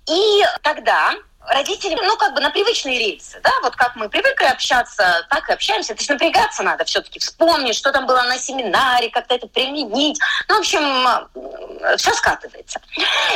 И 0.09 0.43
тогда 0.63 1.13
родители, 1.47 1.95
ну, 1.95 2.17
как 2.17 2.33
бы 2.33 2.41
на 2.41 2.49
привычные 2.49 2.99
рельсы, 2.99 3.39
да, 3.43 3.51
вот 3.63 3.75
как 3.75 3.95
мы 3.95 4.09
привыкли 4.09 4.45
общаться, 4.45 5.25
так 5.29 5.49
и 5.49 5.53
общаемся. 5.53 5.93
Это 5.93 6.03
же 6.03 6.11
напрягаться 6.11 6.63
надо 6.63 6.85
все-таки, 6.85 7.19
вспомнить, 7.19 7.75
что 7.75 7.91
там 7.91 8.05
было 8.05 8.23
на 8.23 8.37
семинаре, 8.37 9.09
как-то 9.09 9.35
это 9.35 9.47
применить. 9.47 10.19
Ну, 10.47 10.55
в 10.55 10.59
общем, 10.59 11.97
все 11.97 12.13
скатывается. 12.13 12.81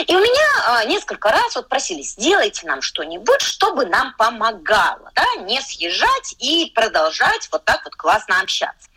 И 0.05 0.15
у 0.15 0.19
меня 0.19 0.47
а, 0.67 0.85
несколько 0.85 1.29
раз 1.29 1.55
вот 1.55 1.69
просили, 1.69 2.01
сделайте 2.01 2.67
нам 2.67 2.81
что-нибудь, 2.81 3.41
чтобы 3.41 3.85
нам 3.85 4.13
помогало, 4.17 5.11
да, 5.15 5.25
не 5.41 5.61
съезжать 5.61 6.35
и 6.39 6.71
продолжать 6.75 7.47
вот 7.51 7.63
так 7.65 7.83
вот 7.83 7.95
классно 7.95 8.39
общаться. 8.41 8.89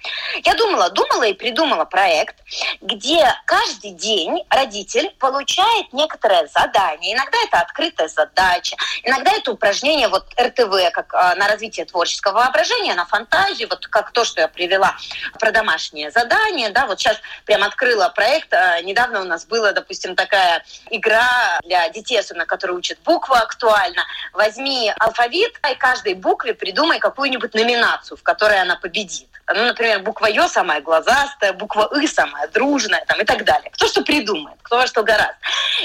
Я 0.44 0.54
думала, 0.54 0.90
думала 0.90 1.24
и 1.24 1.32
придумала 1.32 1.84
проект, 1.84 2.36
где 2.80 3.26
каждый 3.46 3.90
день 3.90 4.44
родитель 4.50 5.10
получает 5.18 5.92
некоторое 5.92 6.46
задание. 6.48 7.14
Иногда 7.14 7.38
это 7.44 7.60
открытая 7.60 8.08
задача, 8.08 8.76
иногда 9.04 9.32
это 9.32 9.52
упражнение 9.52 10.08
вот 10.08 10.26
РТВ, 10.40 10.92
как 10.92 11.14
а, 11.14 11.34
на 11.36 11.46
развитие 11.48 11.86
творческого 11.86 12.34
воображения, 12.34 12.94
на 12.94 13.06
фантазию, 13.06 13.68
вот 13.68 13.86
как 13.86 14.10
то, 14.12 14.24
что 14.24 14.40
я 14.40 14.48
привела 14.48 14.96
про 15.38 15.52
домашнее 15.52 16.10
задание. 16.10 16.70
Да, 16.70 16.86
вот 16.86 16.98
сейчас 16.98 17.18
прям 17.44 17.62
открыла 17.62 18.08
проект. 18.08 18.52
А, 18.52 18.80
недавно 18.82 19.20
у 19.20 19.24
нас 19.24 19.46
была, 19.46 19.72
допустим, 19.72 20.16
такая 20.16 20.64
игра 20.90 21.60
для 21.64 21.88
детей, 21.90 22.18
особенно 22.18 22.46
которые 22.46 22.76
учат 22.76 22.98
буквы 23.04 23.36
актуально. 23.36 24.04
Возьми 24.32 24.92
алфавит 24.98 25.60
и 25.70 25.74
каждой 25.74 26.14
букве 26.14 26.54
придумай 26.54 26.98
какую-нибудь 26.98 27.54
номинацию, 27.54 28.16
в 28.16 28.22
которой 28.22 28.60
она 28.60 28.76
победит. 28.76 29.28
Ну, 29.52 29.64
например, 29.64 30.02
буква 30.02 30.26
Ё 30.26 30.48
самая 30.48 30.80
глазастая, 30.80 31.52
буква 31.52 31.90
И 32.00 32.06
самая 32.06 32.48
дружная 32.48 33.04
там, 33.06 33.20
и 33.20 33.24
так 33.24 33.44
далее. 33.44 33.70
Кто 33.72 33.86
что 33.86 34.02
придумает, 34.02 34.56
кто 34.62 34.76
во 34.76 34.86
что 34.86 35.02
гораздо. 35.02 35.36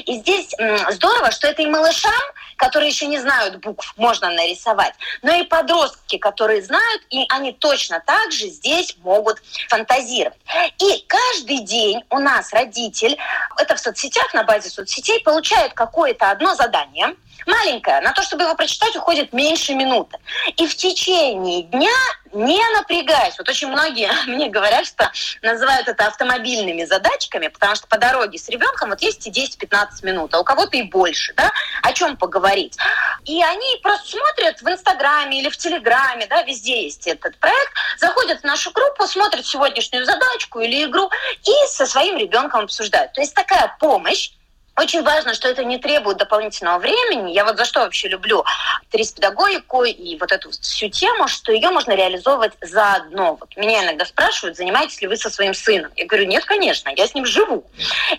И 0.05 0.19
здесь 0.19 0.55
здорово, 0.91 1.31
что 1.31 1.47
это 1.47 1.61
и 1.61 1.65
малышам, 1.67 2.11
которые 2.55 2.89
еще 2.89 3.07
не 3.07 3.19
знают 3.19 3.57
букв, 3.57 3.93
можно 3.97 4.29
нарисовать, 4.29 4.93
но 5.21 5.33
и 5.33 5.43
подростки, 5.43 6.17
которые 6.17 6.61
знают, 6.61 7.01
и 7.09 7.25
они 7.29 7.53
точно 7.53 8.01
так 8.05 8.31
же 8.31 8.47
здесь 8.47 8.95
могут 9.03 9.41
фантазировать. 9.69 10.37
И 10.79 11.05
каждый 11.07 11.59
день 11.59 12.03
у 12.09 12.19
нас 12.19 12.53
родитель, 12.53 13.17
это 13.57 13.75
в 13.75 13.79
соцсетях, 13.79 14.33
на 14.33 14.43
базе 14.43 14.69
соцсетей, 14.69 15.21
получает 15.21 15.73
какое-то 15.73 16.31
одно 16.31 16.55
задание– 16.55 17.15
маленькая. 17.45 18.01
На 18.01 18.11
то, 18.11 18.21
чтобы 18.21 18.43
его 18.43 18.55
прочитать, 18.55 18.95
уходит 18.95 19.33
меньше 19.33 19.73
минуты. 19.73 20.17
И 20.57 20.67
в 20.67 20.75
течение 20.75 21.63
дня 21.63 21.89
не 22.31 22.61
напрягаясь. 22.75 23.37
Вот 23.37 23.47
очень 23.49 23.67
многие 23.67 24.11
мне 24.27 24.49
говорят, 24.49 24.85
что 24.85 25.11
называют 25.41 25.87
это 25.87 26.07
автомобильными 26.07 26.85
задачками, 26.85 27.47
потому 27.47 27.75
что 27.75 27.87
по 27.87 27.97
дороге 27.97 28.37
с 28.37 28.49
ребенком 28.49 28.89
вот 28.89 29.01
есть 29.01 29.25
и 29.27 29.31
10-15 29.31 29.87
минут, 30.03 30.33
а 30.33 30.39
у 30.39 30.43
кого-то 30.43 30.77
и 30.77 30.83
больше, 30.83 31.33
да, 31.35 31.51
о 31.81 31.93
чем 31.93 32.17
поговорить. 32.17 32.77
И 33.25 33.41
они 33.43 33.79
просто 33.81 34.17
смотрят 34.17 34.61
в 34.61 34.69
Инстаграме 34.69 35.39
или 35.39 35.49
в 35.49 35.57
Телеграме, 35.57 36.27
да, 36.27 36.41
везде 36.43 36.83
есть 36.83 37.07
этот 37.07 37.37
проект, 37.37 37.73
заходят 37.97 38.41
в 38.41 38.43
нашу 38.43 38.71
группу, 38.71 39.05
смотрят 39.07 39.45
сегодняшнюю 39.45 40.05
задачку 40.05 40.59
или 40.59 40.85
игру 40.85 41.09
и 41.45 41.67
со 41.67 41.85
своим 41.85 42.17
ребенком 42.17 42.61
обсуждают. 42.61 43.13
То 43.13 43.21
есть 43.21 43.33
такая 43.33 43.75
помощь, 43.79 44.31
очень 44.79 45.03
важно, 45.03 45.33
что 45.33 45.49
это 45.49 45.63
не 45.63 45.77
требует 45.77 46.17
дополнительного 46.17 46.79
времени. 46.79 47.33
Я 47.33 47.43
вот 47.43 47.57
за 47.57 47.65
что 47.65 47.81
вообще 47.81 48.07
люблю 48.07 48.45
трис-педагогику 48.91 49.83
и 49.83 50.17
вот 50.17 50.31
эту 50.31 50.51
всю 50.51 50.89
тему, 50.89 51.27
что 51.27 51.51
ее 51.51 51.69
можно 51.69 51.91
реализовывать 51.91 52.53
заодно. 52.61 53.37
Вот 53.39 53.55
меня 53.57 53.83
иногда 53.83 54.05
спрашивают, 54.05 54.55
занимаетесь 54.55 55.01
ли 55.01 55.07
вы 55.07 55.17
со 55.17 55.29
своим 55.29 55.53
сыном? 55.53 55.91
Я 55.95 56.05
говорю, 56.05 56.27
нет, 56.27 56.45
конечно, 56.45 56.89
я 56.95 57.07
с 57.07 57.13
ним 57.13 57.25
живу. 57.25 57.65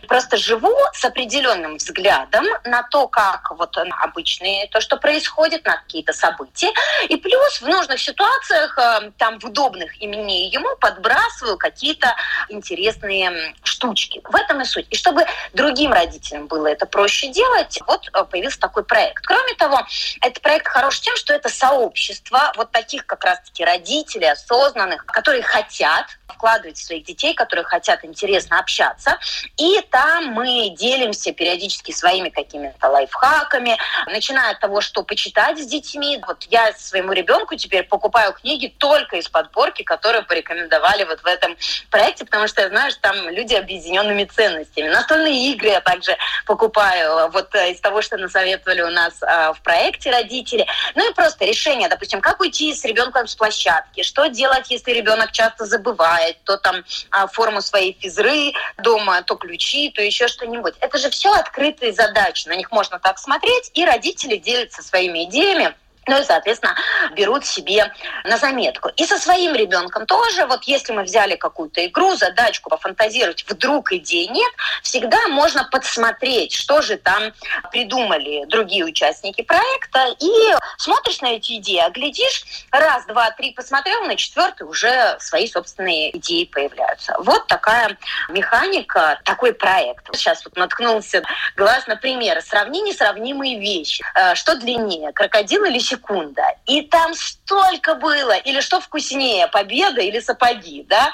Просто 0.07 0.37
живу 0.37 0.75
с 0.93 1.05
определенным 1.05 1.77
взглядом 1.77 2.45
на 2.65 2.83
то, 2.85 3.09
как 3.09 3.51
вот 3.57 3.77
обычные, 4.03 4.69
то, 4.69 4.81
что 4.81 4.97
происходит, 4.97 5.65
на 5.65 5.79
какие-то 5.79 6.13
события. 6.13 6.71
И 7.09 7.17
плюс 7.17 7.63
в 7.63 7.69
нужных 7.69 8.01
ситуациях, 8.01 8.77
э, 8.79 9.11
там, 9.17 9.39
в 9.39 9.45
удобных 9.45 10.01
и 10.01 10.07
ему 10.07 10.77
подбрасываю 10.77 11.57
какие-то 11.57 12.15
интересные 12.49 13.55
штучки. 13.63 14.21
В 14.25 14.35
этом 14.35 14.61
и 14.61 14.65
суть. 14.65 14.87
И 14.91 14.97
чтобы 14.97 15.25
другим 15.55 15.93
родителям 15.93 16.49
было 16.51 16.67
это 16.67 16.85
проще 16.85 17.29
делать, 17.29 17.79
вот 17.87 18.09
э, 18.13 18.25
появился 18.25 18.61
такой 18.61 18.85
проект. 18.85 19.25
Кроме 19.25 19.55
того, 19.55 19.81
этот 20.21 20.43
проект 20.43 20.67
хорош 20.67 21.01
тем, 21.01 21.17
что 21.17 21.33
это 21.33 21.49
сообщество 21.49 22.53
вот 22.57 22.73
таких 22.73 23.07
как 23.07 23.25
раз-таки 23.25 23.65
родителей 23.65 24.31
осознанных, 24.31 25.07
которые 25.07 25.43
хотят 25.43 26.07
вкладывать 26.29 26.79
своих 26.79 27.05
детей, 27.05 27.35
которые 27.35 27.65
хотят 27.65 28.05
интересно 28.05 28.59
общаться. 28.59 29.19
И 29.57 29.81
там 29.91 30.29
мы 30.29 30.71
делимся 30.71 31.33
периодически 31.33 31.93
своими 31.93 32.31
какими-то 32.31 32.89
лайфхаками, 32.89 33.77
начиная 34.07 34.53
от 34.53 34.61
того, 34.61 34.81
что 34.81 35.03
почитать 35.03 35.59
с 35.59 35.67
детьми. 35.67 36.23
Вот 36.27 36.45
я 36.45 36.73
своему 36.73 37.13
ребенку 37.13 37.57
теперь 37.57 37.85
покупаю 37.85 38.33
книги 38.33 38.73
только 38.79 39.17
из 39.17 39.29
подборки, 39.29 39.83
которые 39.83 40.23
порекомендовали 40.23 41.05
вот 41.05 41.21
в 41.21 41.27
этом 41.27 41.57
проекте, 41.91 42.25
потому 42.25 42.49
что 42.49 42.63
я 42.63 42.69
знаю, 42.69 42.91
что 42.91 43.01
там 43.01 43.29
люди 43.29 43.55
объединенными 43.55 44.25
ценностями. 44.25 44.89
Настольные 44.89 45.53
игры 45.53 45.69
я 45.69 45.81
также 45.81 46.17
покупаю 46.47 47.31
вот 47.31 47.55
э, 47.55 47.73
из 47.73 47.81
того, 47.81 48.03
что 48.03 48.17
насоветовали 48.17 48.83
у 48.83 48.91
нас 48.91 49.23
э, 49.23 49.53
в 49.53 49.63
проекте 49.63 50.11
родители. 50.11 50.67
Ну 50.95 51.11
и 51.11 51.15
просто 51.15 51.45
решение, 51.45 51.89
допустим, 51.89 52.21
как 52.21 52.41
уйти 52.41 52.75
с 52.75 52.85
ребенком 52.85 53.27
с 53.27 53.35
площадки, 53.35 54.03
что 54.03 54.27
делать, 54.27 54.71
если 54.71 54.93
ребенок 54.93 55.33
часто 55.33 55.67
забывает, 55.67 56.43
то 56.45 56.57
там 56.57 56.85
форму 57.33 57.61
своей 57.61 57.97
физры 57.99 58.53
дома, 58.79 59.23
то 59.23 59.37
ключи, 59.37 59.91
то 59.91 60.03
еще 60.03 60.29
что-нибудь. 60.29 60.75
Это 60.81 60.99
же 60.99 61.11
все 61.11 61.33
открытые 61.33 61.93
задачи, 61.93 62.49
на 62.49 62.57
них 62.57 62.71
можно 62.71 62.99
так 62.99 63.19
смотреть, 63.19 63.71
и 63.75 63.85
родители 63.85 64.37
делятся 64.37 64.83
своими 64.83 65.25
идеями 65.25 65.75
ну 66.07 66.21
и, 66.21 66.25
соответственно, 66.25 66.75
берут 67.15 67.45
себе 67.45 67.93
на 68.25 68.37
заметку. 68.39 68.91
И 68.97 69.05
со 69.05 69.19
своим 69.19 69.55
ребенком 69.55 70.07
тоже, 70.07 70.47
вот 70.47 70.65
если 70.65 70.93
мы 70.93 71.03
взяли 71.03 71.37
какую-то 71.37 71.85
игру, 71.87 72.17
задачку, 72.17 72.71
пофантазировать, 72.71 73.45
вдруг 73.49 73.93
идей 73.93 74.29
нет, 74.29 74.53
всегда 74.83 75.29
можно 75.29 75.69
подсмотреть, 75.71 76.53
что 76.53 76.83
же 76.83 76.97
там 76.97 77.33
придумали 77.71 78.45
другие 78.47 78.85
участники 78.85 79.43
проекта, 79.43 80.15
и 80.19 80.31
смотришь 80.79 81.21
на 81.21 81.35
эти 81.35 81.57
идеи, 81.57 81.79
а 81.79 81.91
глядишь, 81.91 82.45
раз, 82.71 83.05
два, 83.07 83.31
три 83.33 83.53
посмотрел, 83.53 84.05
на 84.05 84.17
четвертый 84.17 84.67
уже 84.67 85.17
свои 85.21 85.47
собственные 85.49 86.17
идеи 86.17 86.45
появляются. 86.45 87.15
Вот 87.21 87.47
такая 87.47 87.99
механика, 88.29 89.21
такой 89.25 89.53
проект. 89.53 90.09
Сейчас 90.15 90.45
вот 90.45 90.57
наткнулся 90.57 91.23
глаз 91.57 91.87
на 91.87 91.97
примеры. 91.97 92.41
Сравни 92.41 92.81
несравнимые 92.83 93.59
вещи. 93.59 94.05
Э, 94.15 94.35
что 94.35 94.57
длиннее, 94.57 95.13
крокодил 95.13 95.65
или 95.65 95.79
секунда. 95.91 96.43
И 96.67 96.83
там 96.83 97.15
столько 97.15 97.95
было. 97.97 98.37
Или 98.37 98.61
что 98.61 98.81
вкуснее, 98.81 99.49
победа 99.49 100.01
или 100.01 100.21
сапоги, 100.21 100.87
да? 100.89 101.11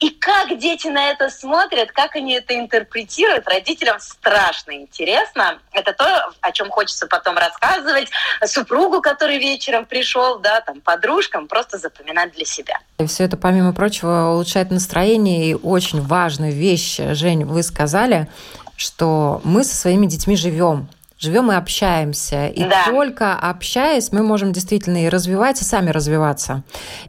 И 0.00 0.10
как 0.10 0.58
дети 0.58 0.88
на 0.88 1.10
это 1.10 1.30
смотрят, 1.30 1.92
как 1.92 2.16
они 2.16 2.34
это 2.34 2.58
интерпретируют, 2.58 3.46
родителям 3.48 4.00
страшно 4.00 4.72
интересно. 4.72 5.58
Это 5.72 5.92
то, 5.92 6.32
о 6.40 6.52
чем 6.52 6.70
хочется 6.70 7.06
потом 7.06 7.36
рассказывать 7.36 8.10
супругу, 8.44 9.00
который 9.00 9.38
вечером 9.38 9.86
пришел, 9.86 10.38
да, 10.38 10.60
там, 10.60 10.80
подружкам, 10.80 11.46
просто 11.46 11.78
запоминать 11.78 12.32
для 12.32 12.44
себя. 12.44 12.78
И 12.98 13.06
все 13.06 13.24
это, 13.24 13.36
помимо 13.36 13.72
прочего, 13.72 14.32
улучшает 14.32 14.70
настроение. 14.70 15.50
И 15.50 15.54
очень 15.54 16.02
важная 16.02 16.50
вещь, 16.50 16.98
Жень, 16.98 17.44
вы 17.44 17.62
сказали, 17.62 18.28
что 18.76 19.40
мы 19.44 19.64
со 19.64 19.74
своими 19.74 20.06
детьми 20.06 20.36
живем 20.36 20.88
живем 21.18 21.50
и 21.50 21.54
общаемся. 21.54 22.48
И 22.48 22.64
да. 22.64 22.84
только 22.86 23.34
общаясь, 23.34 24.12
мы 24.12 24.22
можем 24.22 24.52
действительно 24.52 25.04
и 25.04 25.08
развивать, 25.08 25.60
и 25.60 25.64
сами 25.64 25.90
развиваться. 25.90 26.62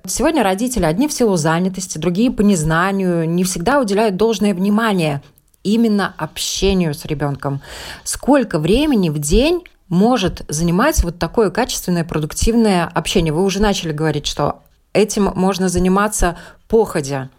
Сегодня 0.06 0.44
родители 0.44 0.86
одни 0.86 1.08
в 1.08 1.14
силу 1.14 1.36
занятости, 1.36 1.98
другие 1.98 2.32
по 2.32 2.42
незнанию, 2.42 3.28
не 3.30 3.44
всегда 3.44 3.80
уделяют 3.80 4.16
должное 4.16 4.54
внимание 4.54 5.22
именно 5.64 6.14
общению 6.18 6.94
с 6.94 7.06
ребенком. 7.06 7.62
Сколько 8.04 8.60
времени 8.60 9.10
в 9.10 9.20
день 9.20 9.64
может 9.90 10.44
занимать 10.48 11.04
вот 11.04 11.20
такое 11.20 11.50
качественное, 11.50 12.06
продуктивное 12.06 12.86
общение? 12.86 13.34
Вы 13.34 13.44
уже 13.44 13.62
начали 13.62 13.92
говорить, 13.92 14.28
что 14.28 14.62
этим 14.94 15.32
можно 15.36 15.70
заниматься 15.70 16.38
походя 16.68 17.30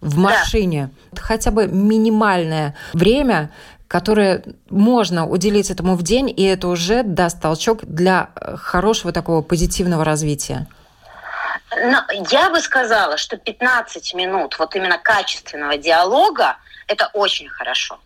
в 0.00 0.16
машине. 0.18 0.90
Да. 1.12 1.22
Хотя 1.22 1.50
бы 1.50 1.66
минимальное 1.66 2.74
время 2.92 3.50
которое 3.88 4.42
можно 4.70 5.26
уделить 5.26 5.70
этому 5.70 5.96
в 5.96 6.02
день, 6.02 6.28
и 6.28 6.42
это 6.44 6.68
уже 6.68 7.02
даст 7.02 7.40
толчок 7.40 7.84
для 7.84 8.30
э, 8.34 8.56
хорошего 8.56 9.12
такого 9.12 9.42
позитивного 9.42 10.04
развития? 10.04 10.66
Но 11.70 12.02
я 12.30 12.50
бы 12.50 12.60
сказала, 12.60 13.16
что 13.16 13.36
15 13.36 14.14
минут 14.14 14.58
вот 14.58 14.74
именно 14.76 14.98
качественного 14.98 15.76
диалога– 15.76 16.56
это 16.88 17.10
очень 17.12 17.48
хорошо 17.48 17.98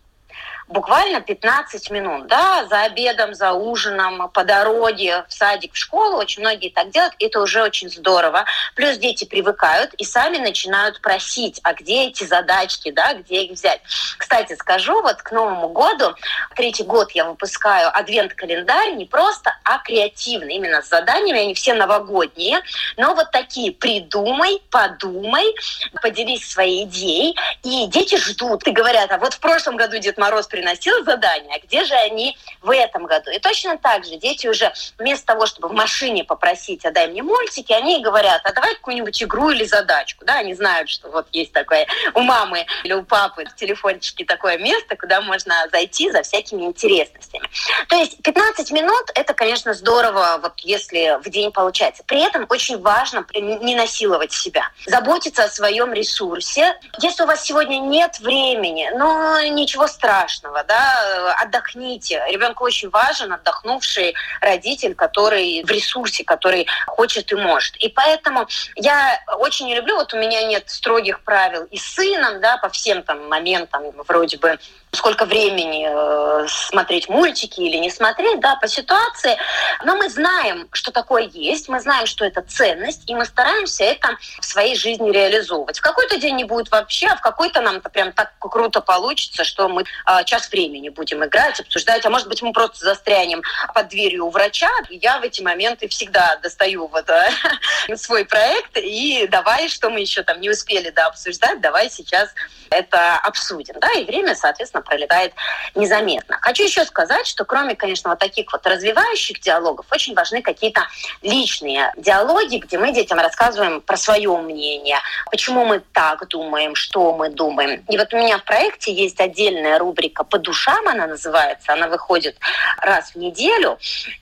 буквально 0.71 1.21
15 1.21 1.91
минут, 1.91 2.27
да, 2.27 2.65
за 2.65 2.83
обедом, 2.83 3.33
за 3.33 3.51
ужином, 3.53 4.29
по 4.29 4.43
дороге, 4.43 5.25
в 5.27 5.33
садик, 5.33 5.73
в 5.73 5.77
школу. 5.77 6.17
Очень 6.17 6.41
многие 6.41 6.69
так 6.69 6.89
делают, 6.89 7.13
это 7.19 7.41
уже 7.41 7.61
очень 7.61 7.89
здорово. 7.89 8.45
Плюс 8.75 8.97
дети 8.97 9.25
привыкают 9.25 9.93
и 9.95 10.03
сами 10.03 10.37
начинают 10.37 11.01
просить, 11.01 11.59
а 11.63 11.73
где 11.73 12.07
эти 12.07 12.23
задачки, 12.23 12.91
да, 12.91 13.13
где 13.13 13.43
их 13.43 13.51
взять. 13.51 13.81
Кстати, 14.17 14.55
скажу, 14.55 15.01
вот 15.01 15.21
к 15.21 15.31
Новому 15.31 15.69
году, 15.69 16.15
третий 16.55 16.83
год 16.83 17.11
я 17.11 17.25
выпускаю 17.25 17.95
адвент-календарь 17.95 18.95
не 18.95 19.05
просто, 19.05 19.55
а 19.63 19.79
креативный, 19.79 20.55
именно 20.55 20.81
с 20.81 20.89
заданиями, 20.89 21.41
они 21.41 21.53
все 21.53 21.73
новогодние, 21.73 22.61
но 22.97 23.13
вот 23.13 23.31
такие 23.31 23.71
придумай, 23.71 24.61
подумай, 24.69 25.53
поделись 26.01 26.49
своей 26.49 26.85
идеей, 26.85 27.35
и 27.63 27.87
дети 27.87 28.17
ждут 28.17 28.65
и 28.67 28.71
говорят, 28.71 29.11
а 29.11 29.17
вот 29.17 29.33
в 29.33 29.39
прошлом 29.39 29.75
году 29.75 29.97
Дед 29.97 30.17
Мороз 30.17 30.47
приносил 30.61 31.03
задания, 31.03 31.55
а 31.55 31.65
где 31.65 31.83
же 31.85 31.95
они 31.95 32.37
в 32.61 32.69
этом 32.69 33.05
году. 33.05 33.31
И 33.31 33.39
точно 33.39 33.77
так 33.77 34.05
же 34.05 34.17
дети 34.17 34.45
уже 34.45 34.71
вместо 34.99 35.25
того, 35.25 35.47
чтобы 35.47 35.69
в 35.69 35.73
машине 35.73 36.23
попросить, 36.23 36.85
а 36.85 36.91
дай 36.91 37.07
мне 37.07 37.23
мультики, 37.23 37.73
они 37.73 38.03
говорят, 38.03 38.41
а 38.43 38.53
давай 38.53 38.75
какую-нибудь 38.75 39.23
игру 39.23 39.49
или 39.49 39.65
задачку. 39.65 40.23
Да, 40.23 40.35
они 40.35 40.53
знают, 40.53 40.89
что 40.89 41.09
вот 41.09 41.27
есть 41.31 41.51
такое 41.51 41.87
у 42.13 42.21
мамы 42.21 42.67
или 42.83 42.93
у 42.93 43.03
папы 43.03 43.45
в 43.45 43.55
телефончике 43.55 44.23
такое 44.23 44.59
место, 44.59 44.95
куда 44.95 45.21
можно 45.21 45.55
зайти 45.71 46.11
за 46.11 46.21
всякими 46.21 46.63
интересностями. 46.63 47.49
То 47.89 47.95
есть 47.95 48.21
15 48.21 48.71
минут– 48.71 49.09
это, 49.15 49.33
конечно, 49.33 49.73
здорово, 49.73 50.39
вот 50.43 50.59
если 50.59 51.19
в 51.23 51.29
день 51.29 51.51
получается. 51.51 52.03
При 52.05 52.21
этом 52.21 52.45
очень 52.49 52.79
важно 52.79 53.25
не 53.33 53.75
насиловать 53.75 54.31
себя, 54.31 54.69
заботиться 54.85 55.43
о 55.43 55.49
своем 55.49 55.91
ресурсе. 55.91 56.77
Если 56.99 57.23
у 57.23 57.25
вас 57.25 57.43
сегодня 57.43 57.79
нет 57.79 58.19
времени, 58.19 58.91
но 58.95 59.41
ничего 59.41 59.87
страшного, 59.87 60.50
страшного, 60.51 60.63
да, 60.63 61.35
отдохните. 61.41 62.21
Ребенку 62.29 62.63
очень 62.63 62.89
важен 62.89 63.33
отдохнувший 63.33 64.15
родитель, 64.41 64.95
который 64.95 65.63
в 65.63 65.69
ресурсе, 65.69 66.23
который 66.23 66.67
хочет 66.87 67.31
и 67.31 67.35
может. 67.35 67.75
И 67.77 67.89
поэтому 67.89 68.47
я 68.75 69.19
очень 69.39 69.67
не 69.67 69.75
люблю, 69.75 69.95
вот 69.95 70.13
у 70.13 70.17
меня 70.17 70.43
нет 70.43 70.69
строгих 70.69 71.21
правил 71.21 71.65
и 71.71 71.77
с 71.77 71.95
сыном, 71.95 72.41
да, 72.41 72.57
по 72.57 72.69
всем 72.69 73.03
там 73.03 73.27
моментам, 73.27 73.83
вроде 74.07 74.37
бы 74.37 74.59
сколько 74.93 75.25
времени 75.25 75.87
э, 75.89 76.47
смотреть 76.47 77.07
мультики 77.07 77.61
или 77.61 77.77
не 77.77 77.89
смотреть, 77.89 78.39
да, 78.41 78.57
по 78.57 78.67
ситуации. 78.67 79.37
Но 79.85 79.95
мы 79.95 80.09
знаем, 80.09 80.67
что 80.73 80.91
такое 80.91 81.23
есть, 81.23 81.69
мы 81.69 81.79
знаем, 81.79 82.05
что 82.05 82.25
это 82.25 82.41
ценность, 82.41 83.09
и 83.09 83.15
мы 83.15 83.25
стараемся 83.25 83.85
это 83.85 84.17
в 84.39 84.45
своей 84.45 84.75
жизни 84.75 85.11
реализовывать. 85.11 85.79
В 85.79 85.81
какой-то 85.81 86.17
день 86.17 86.35
не 86.35 86.43
будет 86.43 86.69
вообще, 86.71 87.07
а 87.07 87.15
в 87.15 87.21
какой-то 87.21 87.61
нам 87.61 87.79
прям 87.79 88.11
так 88.11 88.33
круто 88.39 88.81
получится, 88.81 89.45
что 89.45 89.69
мы 89.69 89.83
э, 89.83 90.23
час 90.25 90.49
времени 90.51 90.89
будем 90.89 91.23
играть, 91.23 91.61
обсуждать, 91.61 92.05
а 92.05 92.09
может 92.09 92.27
быть 92.27 92.41
мы 92.41 92.51
просто 92.51 92.83
застрянем 92.83 93.43
под 93.73 93.87
дверью 93.87 94.25
у 94.25 94.29
врача. 94.29 94.69
Я 94.89 95.19
в 95.19 95.23
эти 95.23 95.41
моменты 95.41 95.87
всегда 95.87 96.35
достаю 96.43 96.87
вот 96.87 97.09
э, 97.09 97.29
свой 97.95 98.25
проект 98.25 98.75
и 98.75 99.25
давай, 99.31 99.69
что 99.69 99.89
мы 99.89 100.01
еще 100.01 100.23
там 100.23 100.41
не 100.41 100.49
успели 100.49 100.89
да, 100.89 101.07
обсуждать, 101.07 101.61
давай 101.61 101.89
сейчас 101.89 102.29
это 102.69 103.17
обсудим. 103.19 103.75
Да, 103.79 103.91
и 103.93 104.03
время, 104.05 104.35
соответственно, 104.35 104.80
совершенно 104.81 104.83
пролетает 104.83 105.33
незаметно. 105.75 106.37
Хочу 106.41 106.63
еще 106.63 106.85
сказать, 106.85 107.27
что 107.27 107.45
кроме, 107.45 107.75
конечно, 107.75 108.09
вот 108.09 108.19
таких 108.19 108.51
вот 108.51 108.65
развивающих 108.65 109.39
диалогов, 109.39 109.85
очень 109.91 110.13
важны 110.13 110.41
какие-то 110.41 110.81
личные 111.21 111.93
диалоги, 111.97 112.57
где 112.57 112.77
мы 112.77 112.91
детям 112.91 113.19
рассказываем 113.19 113.81
про 113.81 113.97
свое 113.97 114.35
мнение, 114.37 114.97
почему 115.29 115.65
мы 115.65 115.81
так 115.93 116.27
думаем, 116.27 116.75
что 116.75 117.13
мы 117.13 117.29
думаем. 117.29 117.83
И 117.89 117.97
вот 117.97 118.13
у 118.13 118.17
меня 118.17 118.37
в 118.37 118.43
проекте 118.43 118.93
есть 118.93 119.19
отдельная 119.19 119.79
рубрика 119.79 120.23
«По 120.23 120.37
душам» 120.37 120.87
она 120.87 121.07
называется, 121.07 121.73
она 121.73 121.87
выходит 121.87 122.37
раз 122.77 123.11
в 123.11 123.15
неделю. 123.17 123.77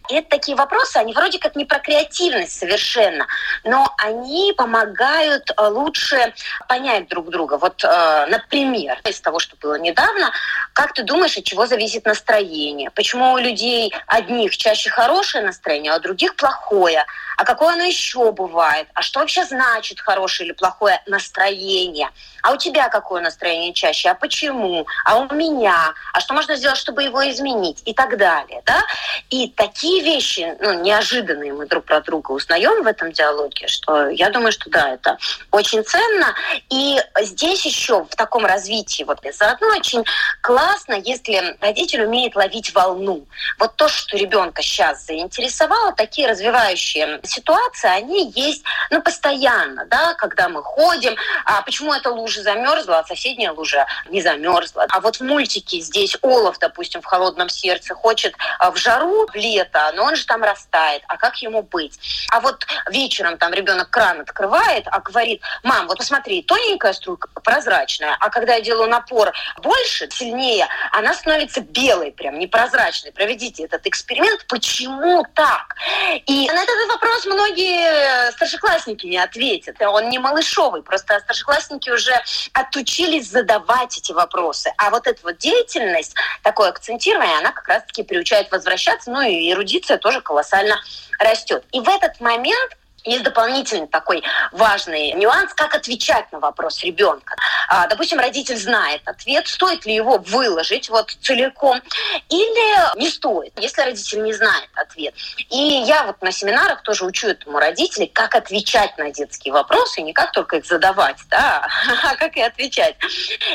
И 0.09 0.15
это 0.15 0.29
такие 0.29 0.55
вопросы, 0.57 0.97
они 0.97 1.13
вроде 1.13 1.39
как 1.39 1.55
не 1.55 1.65
про 1.65 1.79
креативность 1.79 2.57
совершенно, 2.59 3.27
но 3.63 3.87
они 3.97 4.53
помогают 4.57 5.51
э, 5.51 5.67
лучше 5.67 6.33
понять 6.67 7.07
друг 7.07 7.29
друга. 7.29 7.57
Вот, 7.57 7.83
э, 7.83 8.25
например, 8.27 8.99
из 9.07 9.21
того, 9.21 9.39
что 9.39 9.55
было 9.61 9.79
недавно, 9.79 10.31
как 10.73 10.93
ты 10.93 11.03
думаешь, 11.03 11.37
от 11.37 11.43
чего 11.43 11.65
зависит 11.65 12.05
настроение? 12.05 12.91
Почему 12.91 13.33
у 13.33 13.37
людей 13.37 13.93
одних 14.07 14.55
чаще 14.57 14.89
хорошее 14.89 15.43
настроение, 15.43 15.93
а 15.93 15.97
у 15.97 15.99
других 15.99 16.35
плохое? 16.35 17.05
А 17.39 17.45
какое 17.45 17.73
оно 17.73 17.83
еще 17.83 18.33
бывает? 18.33 18.87
А 18.93 19.01
что 19.01 19.21
вообще 19.21 19.45
значит 19.45 20.01
хорошее 20.01 20.47
или 20.49 20.53
плохое 20.53 21.01
настроение? 21.07 22.09
А 22.43 22.51
у 22.51 22.57
тебя 22.57 22.89
какое 22.89 23.21
настроение 23.21 23.73
чаще? 23.73 24.09
А 24.09 24.15
почему? 24.15 24.85
А 25.05 25.19
у 25.19 25.33
меня? 25.33 25.93
А 26.13 26.19
что 26.19 26.33
можно 26.33 26.57
сделать, 26.57 26.77
чтобы 26.77 27.03
его 27.03 27.29
изменить? 27.29 27.81
И 27.85 27.93
так 27.93 28.17
далее. 28.17 28.61
Да? 28.65 28.83
И 29.29 29.47
такие 29.55 30.03
вещи, 30.03 30.53
ну, 30.59 30.81
неожиданные 30.81 31.53
мы 31.53 31.65
друг 31.65 31.85
про 31.85 32.01
друга 32.01 32.31
узнаем 32.31 32.83
в 32.83 32.87
этом 32.87 33.13
диалоге, 33.13 33.67
что 33.67 34.09
я 34.09 34.29
думаю, 34.31 34.51
что 34.51 34.69
да, 34.69 34.95
это 34.95 35.17
очень 35.51 35.83
ценно. 35.85 36.35
И 36.69 36.97
здесь 37.21 37.65
еще 37.65 38.03
в 38.03 38.15
таком 38.17 38.45
развитии, 38.45 39.03
вот 39.03 39.19
заодно 39.33 39.67
очень 39.67 40.03
классно, 40.41 40.93
если 40.93 41.57
родитель 41.61 42.03
умеет 42.03 42.35
ловить 42.35 42.73
волну. 42.73 43.27
Вот 43.57 43.75
то, 43.75 43.87
что 43.87 44.17
ребенка 44.17 44.61
сейчас 44.61 45.05
заинтересовало, 45.05 45.93
такие 45.93 46.27
развивающие 46.27 47.19
ситуации, 47.23 47.89
они 47.89 48.31
есть 48.31 48.63
ну, 48.89 49.01
постоянно, 49.01 49.85
да, 49.85 50.13
когда 50.15 50.49
мы 50.49 50.63
ходим. 50.63 51.15
А 51.45 51.61
почему 51.61 51.93
эта 51.93 52.09
лужа 52.11 52.41
замерзла, 52.41 52.99
а 52.99 53.03
соседняя 53.05 53.51
лужа 53.51 53.85
не 54.09 54.21
замерзла? 54.21 54.85
А 54.89 54.99
вот 54.99 55.17
в 55.17 55.21
мультике 55.21 55.79
здесь 55.79 56.17
Олаф, 56.21 56.59
допустим, 56.59 57.01
в 57.01 57.05
«Холодном 57.05 57.49
сердце» 57.49 57.93
хочет 57.93 58.35
а, 58.59 58.71
в 58.71 58.77
жару, 58.77 59.27
в 59.27 59.35
лето, 59.35 59.91
но 59.95 60.05
он 60.05 60.15
же 60.15 60.25
там 60.25 60.43
растает. 60.43 61.03
А 61.07 61.17
как 61.17 61.37
ему 61.37 61.63
быть? 61.63 61.99
А 62.31 62.39
вот 62.39 62.65
вечером 62.89 63.37
там 63.37 63.53
ребенок 63.53 63.89
кран 63.89 64.21
открывает, 64.21 64.87
а 64.87 64.99
говорит, 64.99 65.41
мам, 65.63 65.87
вот 65.87 65.97
посмотри, 65.97 66.41
тоненькая 66.43 66.93
струйка, 66.93 67.29
прозрачная, 67.43 68.15
а 68.19 68.29
когда 68.29 68.55
я 68.55 68.61
делаю 68.61 68.89
напор 68.89 69.31
больше, 69.61 70.07
сильнее, 70.29 70.67
она 70.91 71.13
становится 71.13 71.61
белой, 71.61 72.11
прям 72.11 72.37
непрозрачной. 72.39 73.11
Проведите 73.11 73.63
этот 73.63 73.85
эксперимент. 73.87 74.45
Почему 74.47 75.25
так? 75.33 75.75
И 76.25 76.47
на 76.47 76.63
этот 76.63 76.87
вопрос 76.89 77.25
многие 77.25 78.31
старшеклассники 78.31 79.05
не 79.05 79.17
ответят. 79.17 79.81
Он 79.81 80.09
не 80.09 80.19
малышовый, 80.19 80.83
просто 80.83 81.19
старшеклассники 81.19 81.89
уже 81.89 82.13
отучились 82.53 83.29
задавать 83.29 83.97
эти 83.97 84.11
вопросы. 84.11 84.71
А 84.77 84.89
вот 84.89 85.07
эта 85.07 85.19
вот 85.23 85.37
деятельность, 85.37 86.15
такое 86.43 86.69
акцентирование, 86.69 87.37
она 87.37 87.51
как 87.51 87.67
раз-таки 87.67 88.03
приучает 88.03 88.51
возвращаться, 88.51 89.11
ну 89.11 89.21
и 89.21 89.51
эрудиция 89.51 89.97
тоже 89.97 90.21
колоссально 90.21 90.79
растет. 91.19 91.63
И 91.71 91.79
в 91.79 91.89
этот 91.89 92.19
момент 92.19 92.71
есть 93.03 93.23
дополнительный 93.23 93.87
такой 93.87 94.23
важный 94.51 95.13
нюанс, 95.13 95.53
как 95.53 95.75
отвечать 95.75 96.31
на 96.31 96.39
вопрос 96.39 96.83
ребенка. 96.83 97.35
А, 97.67 97.87
допустим, 97.87 98.19
родитель 98.19 98.57
знает 98.57 99.01
ответ, 99.05 99.47
стоит 99.47 99.85
ли 99.85 99.93
его 99.93 100.17
выложить 100.17 100.89
вот 100.89 101.11
целиком 101.21 101.81
или 102.29 102.99
не 102.99 103.09
стоит, 103.09 103.53
если 103.59 103.81
родитель 103.81 104.23
не 104.23 104.33
знает 104.33 104.69
ответ. 104.75 105.13
И 105.49 105.83
я 105.85 106.03
вот 106.03 106.21
на 106.21 106.31
семинарах 106.31 106.81
тоже 106.81 107.05
учу 107.05 107.27
этому 107.27 107.59
родителей, 107.59 108.07
как 108.07 108.35
отвечать 108.35 108.97
на 108.97 109.11
детские 109.11 109.53
вопросы, 109.53 110.01
не 110.01 110.13
как 110.13 110.31
только 110.31 110.57
их 110.57 110.65
задавать, 110.65 111.17
да, 111.29 111.67
а 112.03 112.15
как 112.15 112.35
и 112.37 112.41
отвечать. 112.41 112.95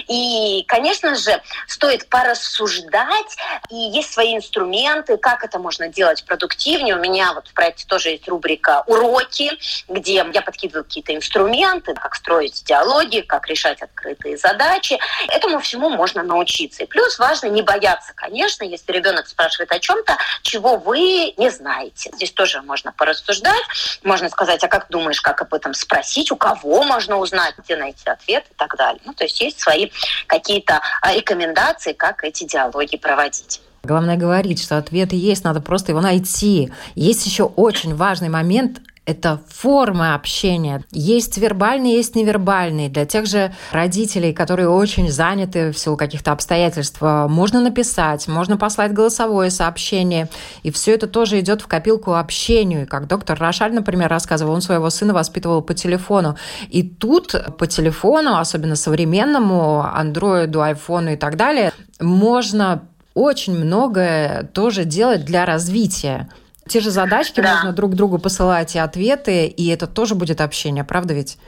И, 0.08 0.64
конечно 0.68 1.14
же, 1.14 1.40
стоит 1.66 2.08
порассуждать, 2.08 3.36
и 3.70 3.76
есть 3.76 4.12
свои 4.12 4.36
инструменты, 4.36 5.16
как 5.16 5.44
это 5.44 5.58
можно 5.58 5.88
делать 5.88 6.24
продуктивнее. 6.24 6.96
У 6.96 7.00
меня 7.00 7.32
вот 7.32 7.48
в 7.48 7.54
проекте 7.54 7.86
тоже 7.86 8.10
есть 8.10 8.28
рубрика 8.28 8.82
«Уроки», 8.86 9.43
уроки, 9.44 9.58
где 9.88 10.14
я 10.14 10.42
подкидываю 10.42 10.84
какие-то 10.84 11.14
инструменты, 11.14 11.94
как 11.94 12.14
строить 12.14 12.64
диалоги, 12.64 13.20
как 13.20 13.46
решать 13.48 13.82
открытые 13.82 14.36
задачи. 14.36 14.98
Этому 15.28 15.60
всему 15.60 15.90
можно 15.90 16.22
научиться. 16.22 16.84
И 16.84 16.86
плюс 16.86 17.18
важно 17.18 17.46
не 17.48 17.62
бояться, 17.62 18.12
конечно, 18.14 18.64
если 18.64 18.92
ребенок 18.92 19.28
спрашивает 19.28 19.72
о 19.72 19.78
чем-то, 19.78 20.16
чего 20.42 20.76
вы 20.76 21.34
не 21.36 21.50
знаете. 21.50 22.10
Здесь 22.14 22.32
тоже 22.32 22.62
можно 22.62 22.92
порассуждать, 22.92 23.62
можно 24.02 24.28
сказать, 24.28 24.62
а 24.64 24.68
как 24.68 24.88
думаешь, 24.88 25.20
как 25.20 25.42
об 25.42 25.54
этом 25.54 25.74
спросить, 25.74 26.30
у 26.30 26.36
кого 26.36 26.84
можно 26.84 27.16
узнать, 27.18 27.54
где 27.58 27.76
найти 27.76 28.08
ответ 28.08 28.44
и 28.50 28.54
так 28.54 28.76
далее. 28.76 29.00
Ну, 29.04 29.12
то 29.12 29.24
есть 29.24 29.40
есть 29.40 29.60
свои 29.60 29.90
какие-то 30.26 30.80
а, 31.00 31.14
рекомендации, 31.14 31.92
как 31.92 32.24
эти 32.24 32.44
диалоги 32.44 32.96
проводить. 32.96 33.60
Главное 33.84 34.16
говорить, 34.16 34.62
что 34.62 34.78
ответы 34.78 35.14
есть, 35.14 35.44
надо 35.44 35.60
просто 35.60 35.92
его 35.92 36.00
найти. 36.00 36.72
Есть 36.94 37.26
еще 37.26 37.44
очень 37.44 37.94
важный 37.94 38.30
момент 38.30 38.80
это 39.06 39.40
формы 39.48 40.14
общения. 40.14 40.82
Есть 40.90 41.36
вербальные, 41.36 41.96
есть 41.96 42.16
невербальные. 42.16 42.88
Для 42.88 43.04
тех 43.04 43.26
же 43.26 43.54
родителей, 43.70 44.32
которые 44.32 44.68
очень 44.68 45.10
заняты 45.10 45.72
в 45.72 45.78
силу 45.78 45.96
каких-то 45.96 46.32
обстоятельств, 46.32 47.00
можно 47.00 47.60
написать, 47.60 48.26
можно 48.28 48.56
послать 48.56 48.92
голосовое 48.92 49.50
сообщение. 49.50 50.28
И 50.62 50.70
все 50.70 50.94
это 50.94 51.06
тоже 51.06 51.40
идет 51.40 51.60
в 51.60 51.66
копилку 51.66 52.14
общению. 52.14 52.82
И 52.82 52.86
как 52.86 53.06
доктор 53.06 53.38
Рошаль, 53.38 53.74
например, 53.74 54.08
рассказывал, 54.08 54.54
он 54.54 54.62
своего 54.62 54.88
сына 54.88 55.12
воспитывал 55.12 55.60
по 55.60 55.74
телефону. 55.74 56.36
И 56.70 56.82
тут 56.82 57.34
по 57.58 57.66
телефону, 57.66 58.38
особенно 58.38 58.76
современному, 58.76 59.82
андроиду, 59.82 60.62
айфону 60.62 61.12
и 61.12 61.16
так 61.16 61.36
далее, 61.36 61.72
можно 62.00 62.82
очень 63.14 63.54
многое 63.54 64.44
тоже 64.44 64.84
делать 64.84 65.24
для 65.24 65.44
развития. 65.44 66.28
Те 66.66 66.80
же 66.80 66.90
задачки 66.90 67.40
да. 67.40 67.54
можно 67.54 67.72
друг 67.72 67.94
другу 67.94 68.18
посылать 68.18 68.74
и 68.74 68.78
ответы, 68.78 69.46
и 69.46 69.68
это 69.68 69.86
тоже 69.86 70.14
будет 70.14 70.40
общение, 70.40 70.84
правда 70.84 71.14
ведь? 71.14 71.38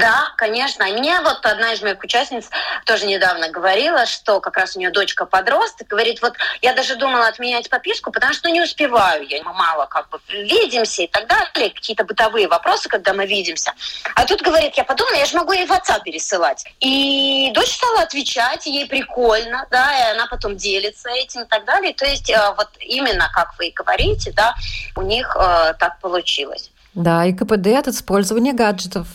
Да, 0.00 0.32
конечно. 0.36 0.84
Мне 0.86 1.20
вот 1.20 1.44
одна 1.44 1.72
из 1.72 1.82
моих 1.82 2.02
участниц 2.02 2.48
тоже 2.84 3.06
недавно 3.06 3.48
говорила, 3.48 4.06
что 4.06 4.40
как 4.40 4.56
раз 4.56 4.76
у 4.76 4.78
нее 4.78 4.90
дочка 4.90 5.26
подросток, 5.26 5.88
говорит, 5.88 6.20
вот 6.22 6.34
я 6.62 6.74
даже 6.74 6.96
думала 6.96 7.28
отменять 7.28 7.70
подписку, 7.70 8.12
потому 8.12 8.32
что 8.32 8.50
не 8.50 8.60
успеваю, 8.62 9.26
я 9.26 9.42
мало 9.42 9.86
как 9.86 10.08
бы 10.10 10.20
видимся 10.28 11.02
и 11.02 11.06
так 11.06 11.26
далее, 11.26 11.70
какие-то 11.70 12.04
бытовые 12.04 12.48
вопросы, 12.48 12.88
когда 12.88 13.12
мы 13.12 13.26
видимся. 13.26 13.72
А 14.14 14.24
тут 14.26 14.42
говорит, 14.42 14.74
я 14.76 14.84
подумала, 14.84 15.16
я 15.16 15.26
же 15.26 15.36
могу 15.36 15.52
ей 15.52 15.66
в 15.66 15.70
WhatsApp 15.70 16.02
пересылать. 16.04 16.64
И 16.80 17.50
дочь 17.54 17.74
стала 17.74 18.02
отвечать, 18.02 18.66
ей 18.66 18.86
прикольно, 18.86 19.66
да, 19.70 19.96
и 19.96 20.14
она 20.14 20.26
потом 20.26 20.56
делится 20.56 21.08
этим 21.10 21.42
и 21.42 21.46
так 21.46 21.64
далее. 21.64 21.94
То 21.94 22.04
есть 22.04 22.30
э, 22.30 22.54
вот 22.56 22.68
именно, 22.80 23.30
как 23.32 23.56
вы 23.58 23.68
и 23.68 23.72
говорите, 23.72 24.32
да, 24.32 24.54
у 24.94 25.02
них 25.02 25.36
э, 25.38 25.74
так 25.78 26.00
получилось. 26.00 26.70
Да, 26.94 27.26
и 27.26 27.34
КПД 27.34 27.66
от 27.78 27.88
использования 27.88 28.54
гаджетов 28.54 29.06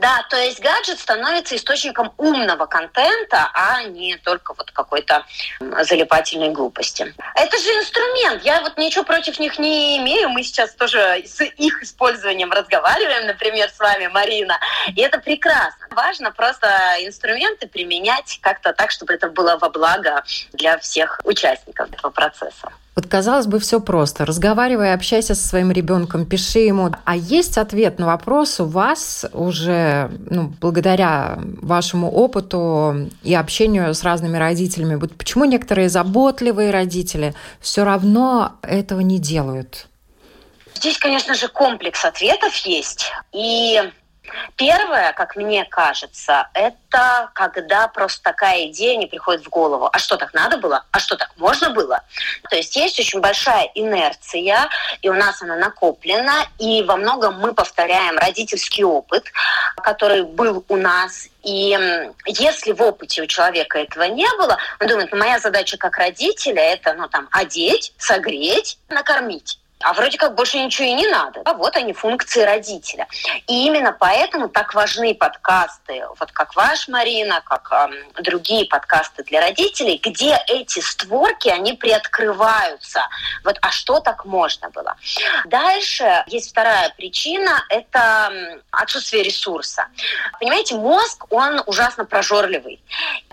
да, 0.00 0.24
то 0.30 0.36
есть 0.36 0.60
гаджет 0.60 0.98
становится 0.98 1.56
источником 1.56 2.12
умного 2.16 2.66
контента, 2.66 3.50
а 3.52 3.82
не 3.82 4.16
только 4.16 4.54
вот 4.54 4.70
какой-то 4.70 5.24
залипательной 5.82 6.50
глупости. 6.50 7.14
Это 7.34 7.58
же 7.58 7.68
инструмент. 7.70 8.42
Я 8.42 8.60
вот 8.62 8.78
ничего 8.78 9.04
против 9.04 9.38
них 9.38 9.58
не 9.58 9.98
имею. 9.98 10.30
Мы 10.30 10.42
сейчас 10.42 10.74
тоже 10.74 11.22
с 11.24 11.42
их 11.42 11.82
использованием 11.82 12.50
разговариваем, 12.50 13.26
например, 13.26 13.68
с 13.68 13.78
вами, 13.78 14.06
Марина. 14.06 14.58
И 14.94 15.00
это 15.00 15.18
прекрасно. 15.18 15.86
Важно 15.90 16.32
просто 16.32 16.68
инструменты 17.00 17.68
применять 17.68 18.38
как-то 18.40 18.72
так, 18.72 18.90
чтобы 18.90 19.14
это 19.14 19.28
было 19.28 19.58
во 19.58 19.68
благо 19.68 20.24
для 20.52 20.78
всех 20.78 21.20
участников 21.24 21.92
этого 21.92 22.10
процесса. 22.10 22.72
Вот 22.96 23.06
казалось 23.06 23.46
бы, 23.46 23.60
все 23.60 23.80
просто. 23.80 24.26
Разговаривай, 24.26 24.92
общайся 24.92 25.34
со 25.34 25.46
своим 25.46 25.70
ребенком, 25.70 26.26
пиши 26.26 26.58
ему. 26.58 26.90
А 27.04 27.16
есть 27.16 27.56
ответ 27.56 27.98
на 27.98 28.06
вопрос 28.06 28.58
у 28.60 28.64
вас 28.64 29.24
уже, 29.32 30.10
ну, 30.28 30.52
благодаря 30.60 31.38
вашему 31.62 32.10
опыту 32.10 33.08
и 33.22 33.34
общению 33.34 33.94
с 33.94 34.02
разными 34.02 34.36
родителями. 34.36 34.96
Вот 34.96 35.14
почему 35.16 35.44
некоторые 35.44 35.88
заботливые 35.88 36.72
родители 36.72 37.34
все 37.60 37.84
равно 37.84 38.54
этого 38.62 39.00
не 39.00 39.18
делают? 39.18 39.86
Здесь, 40.74 40.98
конечно 40.98 41.34
же, 41.34 41.48
комплекс 41.48 42.04
ответов 42.04 42.54
есть. 42.56 43.12
И 43.32 43.80
Первое, 44.56 45.12
как 45.12 45.36
мне 45.36 45.64
кажется, 45.64 46.48
это 46.54 47.30
когда 47.34 47.88
просто 47.88 48.22
такая 48.22 48.66
идея 48.66 48.96
не 48.96 49.06
приходит 49.06 49.44
в 49.44 49.48
голову. 49.48 49.88
А 49.92 49.98
что 49.98 50.16
так 50.16 50.34
надо 50.34 50.58
было? 50.58 50.84
А 50.90 50.98
что 50.98 51.16
так 51.16 51.30
можно 51.36 51.70
было? 51.70 52.02
То 52.48 52.56
есть 52.56 52.76
есть 52.76 52.98
очень 52.98 53.20
большая 53.20 53.70
инерция, 53.74 54.68
и 55.02 55.08
у 55.08 55.14
нас 55.14 55.42
она 55.42 55.56
накоплена, 55.56 56.46
и 56.58 56.82
во 56.82 56.96
многом 56.96 57.38
мы 57.38 57.54
повторяем 57.54 58.18
родительский 58.18 58.84
опыт, 58.84 59.24
который 59.76 60.22
был 60.24 60.64
у 60.68 60.76
нас. 60.76 61.28
И 61.42 61.78
если 62.26 62.72
в 62.72 62.82
опыте 62.82 63.22
у 63.22 63.26
человека 63.26 63.78
этого 63.78 64.04
не 64.04 64.28
было, 64.36 64.58
он 64.80 64.86
думает, 64.86 65.10
ну, 65.12 65.18
моя 65.18 65.38
задача 65.38 65.76
как 65.78 65.96
родителя 65.96 66.62
это 66.62 66.94
ну, 66.94 67.08
там, 67.08 67.28
одеть, 67.30 67.94
согреть, 67.98 68.78
накормить. 68.88 69.58
А 69.82 69.94
вроде 69.94 70.18
как 70.18 70.34
больше 70.34 70.58
ничего 70.58 70.88
и 70.88 70.92
не 70.92 71.06
надо. 71.06 71.40
А 71.44 71.54
вот 71.54 71.76
они, 71.76 71.92
функции 71.92 72.42
родителя. 72.42 73.06
И 73.46 73.66
именно 73.66 73.96
поэтому 73.98 74.48
так 74.48 74.74
важны 74.74 75.14
подкасты, 75.14 76.02
вот 76.18 76.32
как 76.32 76.54
ваш, 76.54 76.88
Марина, 76.88 77.40
как 77.44 77.68
э, 77.72 78.22
другие 78.22 78.66
подкасты 78.66 79.24
для 79.24 79.40
родителей, 79.40 79.98
где 80.02 80.38
эти 80.48 80.80
створки, 80.80 81.48
они 81.48 81.72
приоткрываются. 81.72 83.00
Вот, 83.42 83.56
а 83.62 83.70
что 83.70 84.00
так 84.00 84.26
можно 84.26 84.68
было? 84.70 84.96
Дальше 85.46 86.24
есть 86.26 86.50
вторая 86.50 86.92
причина, 86.96 87.64
это 87.70 88.32
отсутствие 88.70 89.22
ресурса. 89.22 89.86
Понимаете, 90.38 90.74
мозг, 90.74 91.24
он 91.30 91.62
ужасно 91.66 92.04
прожорливый. 92.04 92.82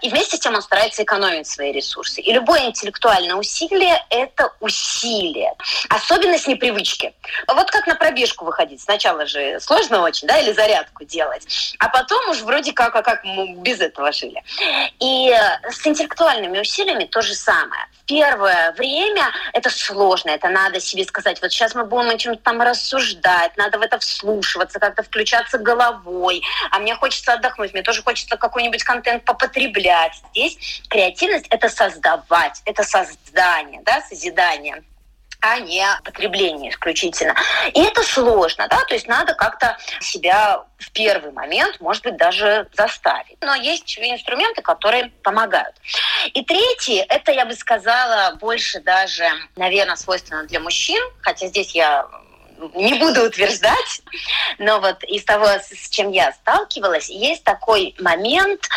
И 0.02 0.10
вместе 0.10 0.38
с 0.38 0.40
тем 0.40 0.56
он 0.56 0.62
старается 0.62 1.04
экономить 1.04 1.48
свои 1.48 1.72
ресурсы. 1.74 2.22
И 2.22 2.32
любое 2.32 2.68
интеллектуальное 2.68 3.36
усилие– 3.36 4.02
это 4.10 4.54
усилие. 4.62 5.54
Особенно 5.90 6.37
с 6.38 6.48
непривычки. 6.48 7.14
Вот 7.48 7.70
как 7.72 7.88
на 7.88 7.96
пробежку 7.96 8.46
выходить. 8.46 8.82
Сначала 8.82 9.26
же 9.26 9.60
сложно 9.60 10.02
очень, 10.02 10.28
да, 10.28 10.38
или 10.38 10.52
зарядку 10.52 11.04
делать. 11.06 11.76
А 11.80 11.90
потом 11.90 12.30
уж 12.30 12.42
вроде 12.42 12.74
как, 12.74 12.96
а 12.96 13.02
как 13.02 13.24
мы 13.24 13.56
без 13.56 13.80
этого 13.80 14.12
жили. 14.12 14.44
И 15.00 15.34
с 15.70 15.86
интеллектуальными 15.86 16.60
усилиями 16.60 17.06
то 17.06 17.22
же 17.22 17.34
самое. 17.34 17.88
Первое 18.06 18.72
время 18.74 19.32
это 19.54 19.70
сложно, 19.70 20.30
это 20.30 20.48
надо 20.50 20.80
себе 20.80 21.04
сказать, 21.04 21.42
вот 21.42 21.52
сейчас 21.52 21.76
мы 21.76 21.86
будем 21.86 22.10
о 22.10 22.18
чем-то 22.18 22.42
там 22.42 22.62
рассуждать, 22.62 23.58
надо 23.58 23.78
в 23.80 23.82
это 23.82 24.00
вслушиваться, 24.00 24.80
как-то 24.80 25.04
включаться 25.04 25.58
головой, 25.58 26.42
а 26.72 26.80
мне 26.80 26.96
хочется 26.96 27.34
отдохнуть, 27.34 27.74
мне 27.74 27.84
тоже 27.84 28.02
хочется 28.04 28.38
какой-нибудь 28.38 28.84
контент 28.84 29.26
попотреблять. 29.26 30.14
Здесь 30.32 30.82
креативность— 30.90 31.48
это 31.50 31.68
создавать, 31.68 32.62
это 32.66 32.84
создание, 32.84 33.82
да, 33.84 34.02
созидание 34.02 34.84
а 35.42 35.60
не 35.60 35.86
потребление 36.04 36.72
исключительно. 36.72 37.36
И 37.74 37.82
это 37.82 38.04
сложно, 38.04 38.68
да, 38.68 38.84
то 38.86 38.94
есть 38.94 39.08
надо 39.08 39.34
как-то 39.34 39.78
себя 40.00 40.64
в 40.78 40.92
первый 40.92 41.32
момент, 41.32 41.80
может 41.80 42.04
быть, 42.04 42.18
даже 42.18 42.68
заставить. 42.74 43.38
Но 43.42 43.56
есть 43.56 43.98
инструменты, 43.98 44.62
которые 44.62 45.12
помогают. 45.24 45.76
И 46.34 46.44
третий, 46.44 46.98
это, 47.08 47.32
я 47.32 47.46
бы 47.46 47.54
сказала, 47.54 48.36
больше 48.36 48.80
даже, 48.82 49.28
наверное, 49.56 49.96
свойственно 49.96 50.44
для 50.46 50.60
мужчин, 50.60 51.02
хотя 51.22 51.48
здесь 51.48 51.72
я 51.72 52.08
не 52.74 52.96
буду 52.96 53.24
утверждать, 53.26 54.02
но 54.58 54.80
вот 54.80 55.04
из 55.04 55.24
того, 55.24 55.48
с 55.48 55.90
чем 55.90 56.12
я 56.12 56.32
сталкивалась, 56.32 57.10
есть 57.10 57.44
такой 57.44 57.96
момент 58.00 58.68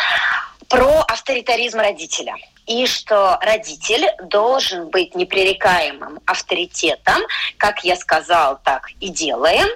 про 0.69 1.01
авторитаризм 1.07 1.79
родителя 1.79 2.35
и 2.65 2.85
что 2.85 3.37
родитель 3.41 4.07
должен 4.23 4.89
быть 4.89 5.15
непререкаемым 5.15 6.19
авторитетом, 6.25 7.21
как 7.57 7.83
я 7.83 7.95
сказал, 7.95 8.59
так 8.63 8.89
и 8.99 9.09
делаем, 9.09 9.67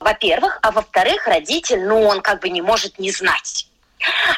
во-первых, 0.00 0.58
а 0.62 0.70
во-вторых, 0.70 1.26
родитель, 1.26 1.84
ну, 1.86 2.02
он 2.02 2.20
как 2.20 2.40
бы 2.40 2.48
не 2.48 2.62
может 2.62 2.98
не 2.98 3.10
знать 3.10 3.66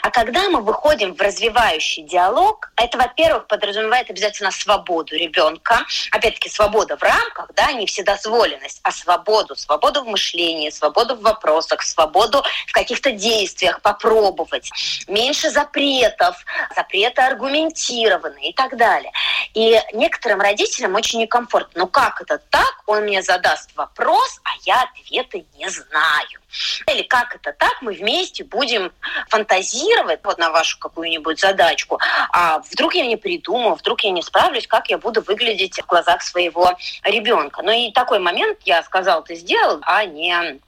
А 0.03 0.11
когда 0.11 0.48
мы 0.48 0.61
выходим 0.61 1.14
в 1.14 1.20
развивающий 1.20 2.03
диалог, 2.03 2.70
это, 2.77 2.98
во-первых, 2.98 3.46
подразумевает 3.46 4.11
обязательно 4.11 4.50
свободу 4.50 5.14
ребенка. 5.16 5.85
Опять-таки, 6.11 6.48
свобода 6.48 6.96
в 6.96 7.03
рамках, 7.03 7.50
да, 7.55 7.72
не 7.72 7.87
вседозволенность, 7.87 8.81
а 8.83 8.92
свободу. 8.92 9.57
Свободу 9.57 10.03
в 10.03 10.07
мышлении, 10.07 10.70
свободу 10.70 11.16
в 11.16 11.22
вопросах, 11.22 11.83
свободу 11.83 12.42
в 12.66 12.72
каких-то 12.72 13.11
действиях 13.12 13.81
попробовать. 13.81 14.70
Меньше 15.09 15.50
запретов, 15.50 16.37
запреты 16.74 17.22
аргументированные 17.22 18.50
и 18.50 18.53
так 18.53 18.77
далее. 18.77 19.12
И 19.55 19.81
некоторым 19.92 20.40
родителям 20.40 20.94
очень 20.94 21.20
некомфортно. 21.20 21.83
Ну 21.83 21.87
как 21.87 22.20
это 22.20 22.38
так? 22.50 22.83
Он 22.87 23.05
мне 23.05 23.22
задаст 23.22 23.70
вопрос, 23.77 24.40
а 24.44 24.50
я 24.64 24.83
ответа 24.83 25.38
не 25.57 25.68
знаю. 25.68 26.44
Или 26.90 27.03
как 27.03 27.35
это 27.35 27.53
так, 27.53 27.81
мы 27.81 27.93
вместе 27.93 28.45
будем 28.45 28.93
фантазировать 29.29 30.21
вот 30.25 30.38
на 30.38 30.51
вашу 30.51 30.79
какую-нибудь 30.79 31.40
задачку, 31.40 31.99
а 32.31 32.61
вдруг 32.71 32.95
я 32.95 33.07
не 33.07 33.17
придумаю, 33.17 33.75
вдруг 33.75 34.03
я 34.03 34.11
не 34.11 34.23
справлюсь, 34.23 34.67
как 34.67 34.88
я 34.88 34.99
буду 34.99 35.23
выглядеть 35.23 35.81
в 35.81 35.87
глазах 35.87 36.23
своего 36.23 36.77
ребенка. 37.03 37.62
Но 37.62 37.73
и 37.73 37.90
такой 37.93 38.19
момент 38.19 38.59
я 38.64 38.83
сказал, 38.83 39.23
ты 39.25 39.35
сделал, 39.35 39.81
а 39.83 40.05
не 40.05 40.61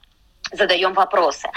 задаем 0.53 0.93
вопросы. 0.93 1.49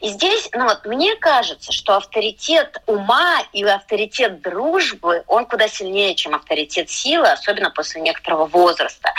И 0.00 0.08
здесь, 0.08 0.48
ну 0.52 0.64
вот, 0.64 0.84
мне 0.86 1.16
кажется, 1.16 1.72
что 1.72 1.96
авторитет 1.96 2.78
ума 2.86 3.42
и 3.52 3.64
авторитет 3.64 4.40
дружбы, 4.40 5.24
он 5.26 5.46
куда 5.46 5.68
сильнее, 5.68 6.14
чем 6.14 6.34
авторитет 6.34 6.90
силы, 6.90 7.28
особенно 7.28 7.70
после 7.70 8.00
некоторого 8.00 8.46
возраста. 8.46 9.12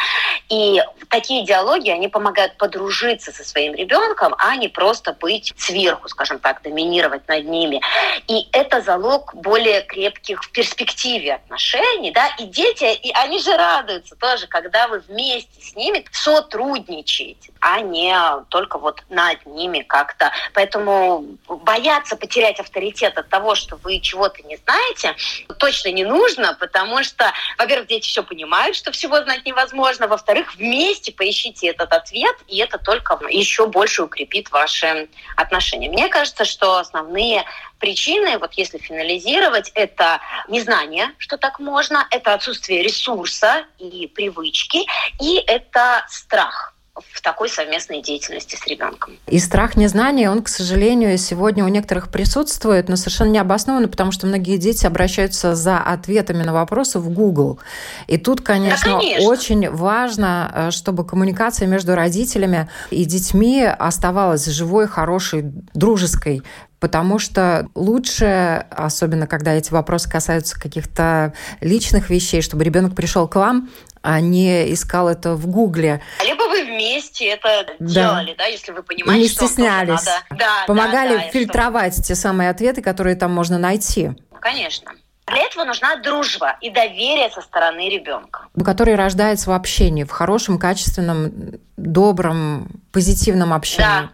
И 0.50 0.82
такие 1.10 1.46
диалоги, 1.46 1.90
они 1.90 2.08
помогают 2.08 2.58
подружиться 2.58 3.32
со 3.32 3.44
своим 3.44 3.76
ребенком, 3.76 4.36
а 4.38 4.56
не 4.56 4.68
просто 4.68 5.14
быть 5.14 5.54
сверху, 5.58 6.08
скажем 6.10 6.40
так, 6.40 6.62
доминировать 6.62 7.28
над 7.28 7.46
ними. 7.46 7.82
И 8.28 8.48
это 8.52 8.82
залог 8.82 9.34
более 9.36 9.82
крепких 9.82 10.44
в 10.44 10.52
перспективе 10.52 11.36
отношений, 11.36 12.12
да, 12.12 12.28
и 12.40 12.46
дети, 12.46 12.86
и 12.94 13.12
они 13.14 13.40
же 13.40 13.56
радуются 13.56 14.16
тоже, 14.16 14.48
когда 14.48 14.88
вы 14.88 15.00
вместе 15.00 15.62
с 15.62 15.76
ними 15.76 16.06
сотрудничаете, 16.12 17.52
а 17.60 17.82
не 17.82 18.16
только 18.50 18.78
вот 18.78 19.04
над 19.20 19.46
ними 19.46 19.82
как-то. 19.82 20.32
Поэтому 20.54 21.26
бояться 21.48 22.16
потерять 22.16 22.60
авторитет 22.60 23.18
от 23.18 23.28
того, 23.28 23.56
что 23.56 23.76
вы 23.84 24.00
чего-то 24.00 24.42
не 24.44 24.56
знаете, 24.56 25.16
точно 25.58 25.90
не 25.90 26.06
нужно, 26.06 26.56
потому 26.58 27.04
что, 27.04 27.34
во-первых, 27.58 27.88
дети 27.88 28.08
все 28.08 28.24
понимают, 28.24 28.78
что 28.78 28.92
всего 28.92 29.22
знать 29.22 29.46
невозможно, 29.46 30.08
во-вторых, 30.08 30.56
вместе 30.56 31.12
поищите 31.12 31.68
этот 31.68 31.92
ответ, 31.92 32.36
и 32.48 32.60
это 32.60 32.78
только 32.78 33.20
еще 33.30 33.68
больше 33.68 34.04
укрепит 34.04 34.52
ваши 34.52 35.10
отношения. 35.36 35.90
Мне 35.90 36.08
кажется, 36.08 36.46
что 36.46 36.78
основные 36.78 37.44
причины, 37.80 38.38
вот 38.38 38.54
если 38.54 38.78
финализировать, 38.78 39.72
это 39.76 40.22
незнание, 40.48 41.12
что 41.18 41.38
так 41.38 41.60
можно, 41.60 42.08
это 42.10 42.34
отсутствие 42.34 42.84
ресурса 42.84 43.66
и 43.80 44.08
привычки, 44.08 44.86
и 45.20 45.44
это 45.46 46.06
страх 46.08 46.74
в 47.12 47.22
такой 47.22 47.50
совместной 47.50 48.02
деятельности 48.02 48.56
с 48.56 48.66
ребенком. 48.68 49.14
И 49.28 49.40
страх 49.40 49.76
незнания, 49.76 50.30
он, 50.30 50.42
к 50.42 50.48
сожалению, 50.48 51.18
сегодня 51.18 51.66
у 51.66 51.68
некоторых 51.68 52.10
присутствует, 52.10 52.90
но 52.90 52.96
совершенно 52.96 53.30
необоснованно, 53.30 53.88
потому 53.88 54.12
что 54.12 54.28
многие 54.28 54.58
дети 54.58 54.86
обращаются 54.86 55.56
за 55.56 55.78
ответами 55.78 56.44
на 56.44 56.54
вопросы 56.54 57.00
в 57.00 57.10
Google. 57.10 57.60
И 58.08 58.18
тут, 58.18 58.42
конечно, 58.42 58.94
да, 58.94 59.00
конечно. 59.00 59.30
очень 59.30 59.70
важно, 59.70 60.52
э, 60.54 60.72
чтобы 60.72 61.06
коммуникация 61.06 61.68
между 61.68 61.96
родителями 61.96 62.70
и 62.92 63.06
детьми 63.06 63.64
оставалась 63.64 64.46
живой, 64.46 64.88
хорошей, 64.88 65.44
дружеской, 65.74 66.44
потому 66.80 67.20
что 67.20 67.68
лучше, 67.76 68.66
особенно 68.70 69.28
когда 69.28 69.54
эти 69.54 69.72
вопросы 69.72 70.10
касаются 70.10 70.60
каких-то 70.60 71.34
личных 71.62 72.10
вещей, 72.10 72.42
чтобы 72.42 72.64
ребенок 72.64 72.96
пришел 72.96 73.28
к 73.28 73.36
вам, 73.36 73.70
а 74.02 74.22
не 74.22 74.72
искал 74.74 75.10
это 75.10 75.36
в 75.36 75.48
Гугле. 75.48 76.02
Либо 76.24 76.44
вы 76.44 76.64
вместе 76.66 77.28
это 77.28 77.74
да. 77.80 77.86
делали, 77.86 78.36
да, 78.38 78.46
если 78.46 78.72
вы 78.72 78.82
понимаете, 78.84 79.24
не 79.24 79.28
стеснялись. 79.28 80.02
Что 80.02 80.12
надо... 80.12 80.40
да, 80.40 80.66
Помогали 80.68 81.18
да, 81.18 81.24
да, 81.24 81.30
фильтровать 81.30 81.94
что... 81.94 82.04
те 82.04 82.16
самые 82.16 82.50
ответы, 82.50 82.82
которые 82.82 83.16
там 83.16 83.34
можно 83.34 83.58
найти. 83.58 84.12
Конечно. 84.40 84.94
Для 85.28 85.44
этого 85.44 85.64
нужна 85.64 85.98
дружба 85.98 86.58
и 86.62 86.70
доверие 86.70 87.30
со 87.30 87.42
стороны 87.42 87.90
ребенка. 87.90 88.48
Который 88.66 88.96
рождается 88.96 89.50
в 89.50 89.54
общении, 89.54 90.04
в 90.04 90.10
хорошем, 90.10 90.58
качественном, 90.58 91.32
добром, 91.78 92.68
позитивном 92.92 93.54
общении. 93.54 93.86
Да. 93.86 94.10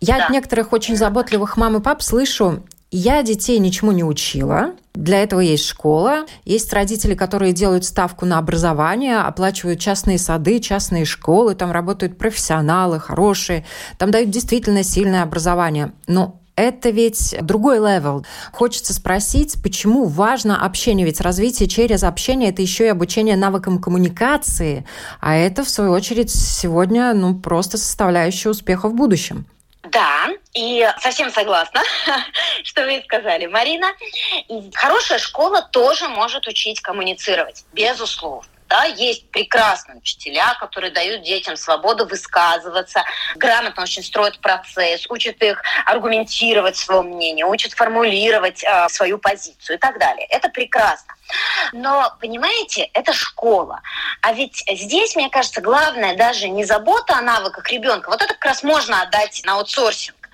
Я 0.00 0.18
да. 0.18 0.24
от 0.26 0.30
некоторых 0.30 0.72
очень 0.72 0.96
заботливых 0.96 1.56
мам 1.56 1.76
и 1.76 1.80
пап 1.80 2.02
слышу, 2.02 2.62
я 2.90 3.22
детей 3.22 3.58
ничему 3.58 3.92
не 3.92 4.02
учила. 4.02 4.72
Для 4.94 5.22
этого 5.22 5.40
есть 5.40 5.64
школа. 5.64 6.24
Есть 6.46 6.72
родители, 6.72 7.14
которые 7.14 7.52
делают 7.52 7.84
ставку 7.84 8.24
на 8.24 8.38
образование, 8.38 9.18
оплачивают 9.18 9.78
частные 9.78 10.18
сады, 10.18 10.58
частные 10.58 11.04
школы. 11.04 11.54
Там 11.54 11.70
работают 11.70 12.16
профессионалы 12.16 12.98
хорошие. 12.98 13.66
Там 13.98 14.10
дают 14.10 14.30
действительно 14.30 14.82
сильное 14.82 15.22
образование. 15.22 15.92
Но 16.06 16.40
это 16.56 16.88
ведь 16.88 17.36
другой 17.42 17.76
level. 17.76 18.24
Хочется 18.52 18.94
спросить, 18.94 19.62
почему 19.62 20.06
важно 20.06 20.64
общение? 20.64 21.04
Ведь 21.04 21.20
развитие 21.20 21.68
через 21.68 22.02
общение– 22.02 22.48
это 22.50 22.62
еще 22.62 22.86
и 22.86 22.88
обучение 22.88 23.36
навыкам 23.36 23.78
коммуникации, 23.78 24.84
а 25.20 25.36
это, 25.36 25.62
в 25.62 25.68
свою 25.68 25.92
очередь, 25.92 26.30
сегодня 26.30 27.12
ну, 27.14 27.34
просто 27.38 27.76
составляющая 27.76 28.48
успеха 28.48 28.88
в 28.88 28.94
будущем. 28.94 29.46
Да, 29.90 30.28
и 30.54 30.88
совсем 31.00 31.30
согласна, 31.30 31.82
что 32.64 32.84
вы 32.84 33.02
сказали, 33.04 33.46
Марина. 33.46 33.88
Хорошая 34.74 35.18
школа 35.18 35.62
тоже 35.62 36.08
может 36.08 36.46
учить 36.46 36.80
коммуницировать, 36.80 37.64
безусловно. 37.72 38.48
Да, 38.68 38.84
есть 38.84 39.30
прекрасные 39.30 39.96
учителя, 39.96 40.54
которые 40.60 40.90
дают 40.90 41.22
детям 41.22 41.56
свободу 41.56 42.06
высказываться, 42.06 43.02
грамотно 43.36 43.84
очень 43.84 44.02
строят 44.02 44.38
процесс, 44.40 45.06
учат 45.08 45.42
их 45.42 45.62
аргументировать 45.86 46.76
свое 46.76 47.00
мнение, 47.00 47.46
учат 47.46 47.72
формулировать 47.72 48.62
э, 48.62 48.88
свою 48.90 49.16
позицию 49.18 49.76
и 49.76 49.78
так 49.78 49.98
далее. 49.98 50.26
Это 50.26 50.50
прекрасно. 50.50 51.14
Но, 51.72 52.14
понимаете, 52.20 52.90
это 52.92 53.14
школа. 53.14 53.80
А 54.20 54.32
ведь 54.34 54.62
здесь, 54.70 55.16
мне 55.16 55.30
кажется, 55.30 55.62
главное 55.62 56.14
даже 56.16 56.48
не 56.48 56.64
забота 56.64 57.16
о 57.16 57.22
навыках 57.22 57.70
ребенка. 57.70 58.10
Вот 58.10 58.20
это 58.20 58.34
как 58.34 58.44
раз 58.44 58.62
можно 58.62 59.00
отдать 59.00 59.40
на 59.44 59.54
аутсорсинг 59.54 60.28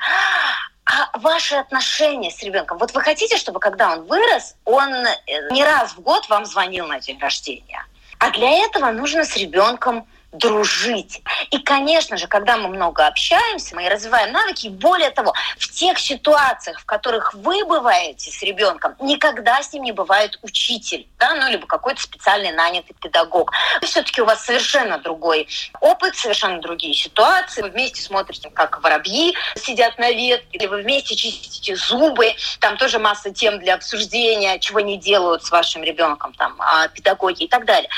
а 0.86 1.18
ваши 1.18 1.54
отношения 1.54 2.30
с 2.30 2.42
ребенком. 2.42 2.76
Вот 2.78 2.92
вы 2.92 3.00
хотите, 3.00 3.38
чтобы 3.38 3.58
когда 3.58 3.92
он 3.92 4.02
вырос, 4.02 4.54
он 4.64 4.92
э, 4.92 5.16
не 5.50 5.64
раз 5.64 5.92
в 5.92 6.00
год 6.00 6.28
вам 6.28 6.44
звонил 6.44 6.86
на 6.86 7.00
день 7.00 7.18
рождения. 7.18 7.86
А 8.24 8.30
для 8.30 8.64
этого 8.64 8.90
нужно 8.90 9.26
с 9.26 9.36
ребенком 9.36 10.06
дружить. 10.34 11.22
И, 11.50 11.58
конечно 11.58 12.16
же, 12.16 12.26
когда 12.26 12.56
мы 12.56 12.68
много 12.68 13.06
общаемся, 13.06 13.74
мы 13.74 13.88
развиваем 13.88 14.32
навыки. 14.32 14.68
Более 14.68 15.10
того, 15.10 15.32
в 15.58 15.68
тех 15.70 15.98
ситуациях, 15.98 16.80
в 16.80 16.84
которых 16.84 17.32
вы 17.34 17.64
бываете 17.64 18.30
с 18.30 18.42
ребенком, 18.42 18.96
никогда 19.00 19.62
с 19.62 19.72
ним 19.72 19.84
не 19.84 19.92
бывает 19.92 20.38
учитель, 20.42 21.06
да, 21.18 21.34
ну, 21.34 21.48
либо 21.48 21.66
какой-то 21.66 22.02
специальный 22.02 22.52
нанятый 22.52 22.96
педагог. 23.00 23.52
Все-таки 23.82 24.20
у 24.20 24.24
вас 24.24 24.44
совершенно 24.44 24.98
другой 24.98 25.48
опыт, 25.80 26.16
совершенно 26.16 26.60
другие 26.60 26.94
ситуации. 26.94 27.62
Вы 27.62 27.70
вместе 27.70 28.02
смотрите, 28.02 28.50
как 28.50 28.82
воробьи 28.82 29.34
сидят 29.56 29.98
на 29.98 30.10
ветке, 30.10 30.58
или 30.58 30.66
вы 30.66 30.82
вместе 30.82 31.14
чистите 31.14 31.76
зубы. 31.76 32.34
Там 32.58 32.76
тоже 32.76 32.98
масса 32.98 33.30
тем 33.30 33.60
для 33.60 33.74
обсуждения, 33.74 34.58
чего 34.58 34.80
не 34.80 34.98
делают 34.98 35.44
с 35.44 35.50
вашим 35.50 35.84
ребенком, 35.84 36.34
там, 36.34 36.58
педагоги 36.92 37.44
и 37.44 37.48
так 37.48 37.64
далее. 37.64 37.88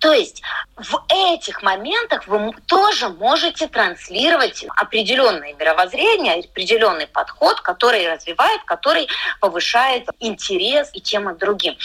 То 0.00 0.12
есть 0.12 0.42
в 0.76 1.04
этих 1.08 1.62
моментах 1.62 1.83
моментах 1.84 2.26
вы 2.26 2.52
тоже 2.66 3.08
можете 3.10 3.68
транслировать 3.68 4.64
определенное 4.76 5.54
мировоззрение, 5.54 6.42
определенный 6.44 7.06
подход, 7.06 7.60
который 7.60 8.08
развивает, 8.10 8.62
который 8.64 9.08
повышает 9.40 10.08
интерес 10.20 10.90
и 10.94 11.00
тем 11.00 11.28
и 11.30 11.38
другим. 11.38 11.76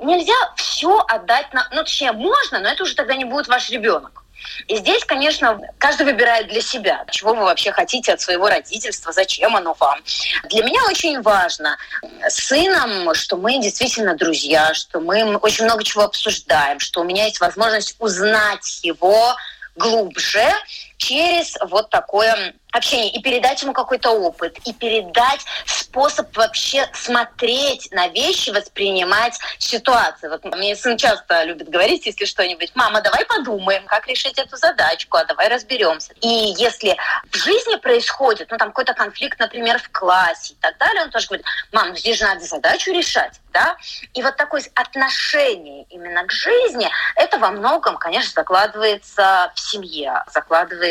Нельзя 0.00 0.34
все 0.56 1.04
отдать 1.08 1.52
на... 1.54 1.68
Ну, 1.72 1.82
точнее, 1.82 2.12
можно, 2.12 2.58
но 2.58 2.68
это 2.68 2.82
уже 2.82 2.94
тогда 2.94 3.14
не 3.14 3.24
будет 3.24 3.46
ваш 3.46 3.70
ребенок. 3.70 4.23
И 4.68 4.76
здесь, 4.76 5.04
конечно, 5.04 5.60
каждый 5.78 6.06
выбирает 6.06 6.48
для 6.48 6.60
себя, 6.60 7.04
чего 7.10 7.34
вы 7.34 7.44
вообще 7.44 7.72
хотите 7.72 8.12
от 8.12 8.20
своего 8.20 8.48
родительства, 8.48 9.12
зачем 9.12 9.56
оно 9.56 9.74
вам. 9.78 10.00
Для 10.44 10.64
меня 10.64 10.84
очень 10.86 11.20
важно 11.22 11.76
с 12.26 12.34
сыном, 12.34 13.14
что 13.14 13.36
мы 13.36 13.60
действительно 13.60 14.16
друзья, 14.16 14.74
что 14.74 15.00
мы 15.00 15.36
очень 15.38 15.64
много 15.64 15.84
чего 15.84 16.04
обсуждаем, 16.04 16.80
что 16.80 17.00
у 17.00 17.04
меня 17.04 17.24
есть 17.24 17.40
возможность 17.40 17.96
узнать 17.98 18.80
его 18.82 19.34
глубже, 19.76 20.52
через 20.96 21.56
вот 21.60 21.90
такое 21.90 22.54
общение 22.72 23.10
и 23.10 23.22
передать 23.22 23.62
ему 23.62 23.72
какой-то 23.72 24.10
опыт, 24.10 24.58
и 24.64 24.72
передать 24.72 25.44
способ 25.64 26.36
вообще 26.36 26.88
смотреть 26.92 27.88
на 27.92 28.08
вещи, 28.08 28.50
воспринимать 28.50 29.38
ситуации. 29.58 30.28
Вот 30.28 30.44
мне 30.44 30.74
сын 30.74 30.96
часто 30.96 31.44
любит 31.44 31.68
говорить, 31.68 32.04
если 32.06 32.24
что-нибудь, 32.24 32.72
мама, 32.74 33.00
давай 33.00 33.24
подумаем, 33.26 33.86
как 33.86 34.08
решить 34.08 34.38
эту 34.38 34.56
задачку, 34.56 35.16
а 35.16 35.24
давай 35.24 35.48
разберемся. 35.48 36.14
И 36.20 36.54
если 36.58 36.96
в 37.30 37.36
жизни 37.36 37.76
происходит, 37.76 38.50
ну 38.50 38.58
там 38.58 38.68
какой-то 38.68 38.94
конфликт, 38.94 39.38
например, 39.38 39.78
в 39.78 39.90
классе 39.90 40.54
и 40.54 40.56
так 40.60 40.76
далее, 40.78 41.04
он 41.04 41.10
тоже 41.10 41.28
говорит, 41.28 41.46
мам, 41.72 41.90
ну 41.90 41.96
здесь 41.96 42.18
же 42.18 42.24
надо 42.24 42.44
задачу 42.44 42.90
решать, 42.90 43.40
да? 43.52 43.76
И 44.14 44.22
вот 44.22 44.36
такое 44.36 44.62
отношение 44.74 45.84
именно 45.90 46.24
к 46.24 46.32
жизни, 46.32 46.90
это 47.14 47.38
во 47.38 47.50
многом, 47.50 47.98
конечно, 47.98 48.32
закладывается 48.34 49.52
в 49.54 49.60
семье, 49.60 50.24
закладывается 50.32 50.83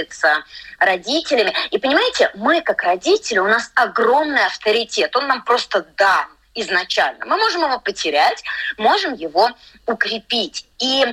родителями. 0.79 1.53
И 1.71 1.77
понимаете, 1.77 2.31
мы 2.35 2.61
как 2.61 2.83
родители, 2.83 3.39
у 3.39 3.47
нас 3.47 3.71
огромный 3.75 4.45
авторитет, 4.45 5.15
он 5.15 5.27
нам 5.27 5.43
просто 5.43 5.85
дан 5.97 6.27
изначально. 6.55 7.25
Мы 7.25 7.37
можем 7.37 7.63
его 7.63 7.79
потерять, 7.79 8.43
можем 8.77 9.13
его 9.13 9.49
укрепить. 9.85 10.65
И 10.79 11.05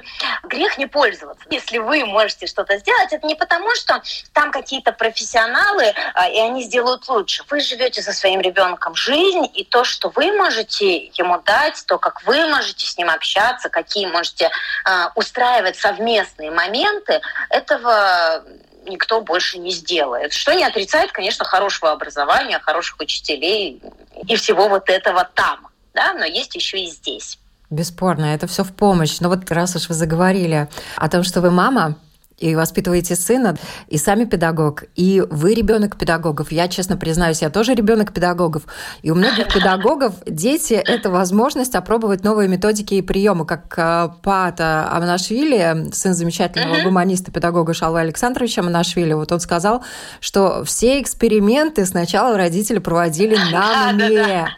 грех 0.45 0.79
не 0.79 0.87
пользоваться. 0.87 1.45
Если 1.51 1.79
вы 1.79 2.05
можете 2.05 2.47
что-то 2.47 2.77
сделать, 2.79 3.13
это 3.13 3.27
не 3.27 3.35
потому, 3.35 3.75
что 3.75 4.03
там 4.33 4.51
какие-то 4.51 4.93
профессионалы, 4.93 5.95
а, 6.15 6.29
и 6.29 6.39
они 6.39 6.63
сделают 6.63 7.09
лучше. 7.09 7.45
Вы 7.49 7.61
живете 7.61 8.03
со 8.03 8.13
своим 8.13 8.41
ребенком 8.41 8.95
жизнь, 8.95 9.49
и 9.55 9.65
то, 9.65 9.85
что 9.85 10.09
вы 10.11 10.33
можете 10.33 11.07
ему 11.15 11.41
дать, 11.41 11.85
то, 11.87 11.99
как 11.99 12.23
вы 12.25 12.49
можете 12.49 12.87
с 12.87 12.97
ним 12.99 13.11
общаться, 13.11 13.69
какие 13.69 14.07
можете 14.07 14.51
а, 14.85 15.13
устраивать 15.15 15.77
совместные 15.77 16.51
моменты, 16.51 17.21
этого 17.49 18.45
никто 18.87 19.21
больше 19.21 19.59
не 19.59 19.71
сделает. 19.73 20.33
Что 20.33 20.53
не 20.53 20.65
отрицает, 20.65 21.13
конечно, 21.13 21.45
хорошего 21.45 21.93
образования, 21.93 22.59
хороших 22.59 22.99
учителей 23.01 23.83
и 24.27 24.37
всего 24.37 24.69
вот 24.69 24.89
этого 24.89 25.29
там. 25.35 25.69
Да? 25.95 26.15
Но 26.15 26.25
есть 26.25 26.55
еще 26.55 26.81
и 26.81 26.87
здесь. 26.87 27.39
Бесспорно, 27.71 28.35
это 28.35 28.47
все 28.47 28.65
в 28.65 28.75
помощь. 28.75 29.21
Но 29.21 29.29
вот 29.29 29.51
раз 29.51 29.77
уж 29.77 29.89
вы 29.89 29.95
заговорили 29.95 30.69
о 30.97 31.09
том, 31.09 31.23
что 31.23 31.41
вы 31.41 31.51
мама, 31.51 31.97
и 32.41 32.55
воспитываете 32.55 33.15
сына, 33.15 33.57
и 33.89 33.99
сами 33.99 34.25
педагог, 34.25 34.85
и 34.97 35.23
вы 35.31 35.55
ребенок 35.55 35.97
педагогов. 35.97 36.51
Я, 36.51 36.69
честно 36.69 36.97
признаюсь, 36.97 37.43
я 37.43 37.51
тоже 37.51 37.75
ребенок 37.75 38.13
педагогов. 38.13 38.63
И 39.03 39.11
у 39.11 39.15
многих 39.15 39.53
педагогов 39.53 40.15
дети– 40.27 40.73
это 40.75 41.11
возможность 41.11 41.75
опробовать 41.75 42.25
новые 42.25 42.49
методики 42.49 42.95
и 42.95 43.03
приемы, 43.03 43.45
как 43.45 43.75
э, 43.77 44.09
Пата 44.23 44.89
Аманашвили, 44.91 45.93
сын 45.93 46.15
замечательного 46.15 46.83
гуманиста, 46.83 47.31
педагога 47.31 47.75
Шалва 47.75 48.01
Александровича 48.01 48.63
Аманашвили, 48.63 49.13
вот 49.13 49.31
он 49.31 49.41
сказал, 49.41 49.85
что 50.21 50.65
все 50.65 51.01
эксперименты 51.01 51.85
сначала 51.85 52.37
родители 52.37 52.79
проводили 52.79 53.37
на 53.53 53.93
мне. 53.93 54.49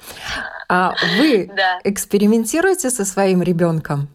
А 0.69 0.95
вы 1.19 1.51
экспериментируете 1.85 2.91
со 2.91 3.05
своим 3.05 3.43
ребенком? 3.43 4.09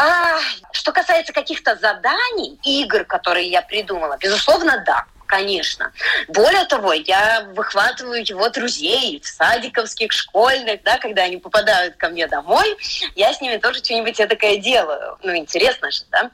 А, 0.00 0.38
что 0.70 0.92
касается 0.92 1.32
каких-то 1.32 1.74
заданий, 1.74 2.58
игр, 2.62 3.04
которые 3.04 3.48
я 3.48 3.62
придумала, 3.62 4.16
безусловно, 4.20 4.82
да 4.86 5.06
конечно. 5.28 5.92
Более 6.26 6.64
того, 6.64 6.92
я 6.94 7.46
выхватываю 7.54 8.26
его 8.26 8.48
друзей 8.48 9.20
в 9.22 9.28
садиковских, 9.28 10.10
школьных, 10.10 10.82
да, 10.82 10.98
когда 10.98 11.22
они 11.24 11.36
попадают 11.36 11.96
ко 11.96 12.08
мне 12.08 12.26
домой, 12.26 12.76
я 13.14 13.32
с 13.32 13.40
ними 13.40 13.58
тоже 13.58 13.78
что-нибудь 13.84 14.16
такое 14.16 14.56
делаю. 14.56 15.18
Ну, 15.22 15.36
интересно 15.36 15.90
же, 15.90 16.02
да? 16.10 16.30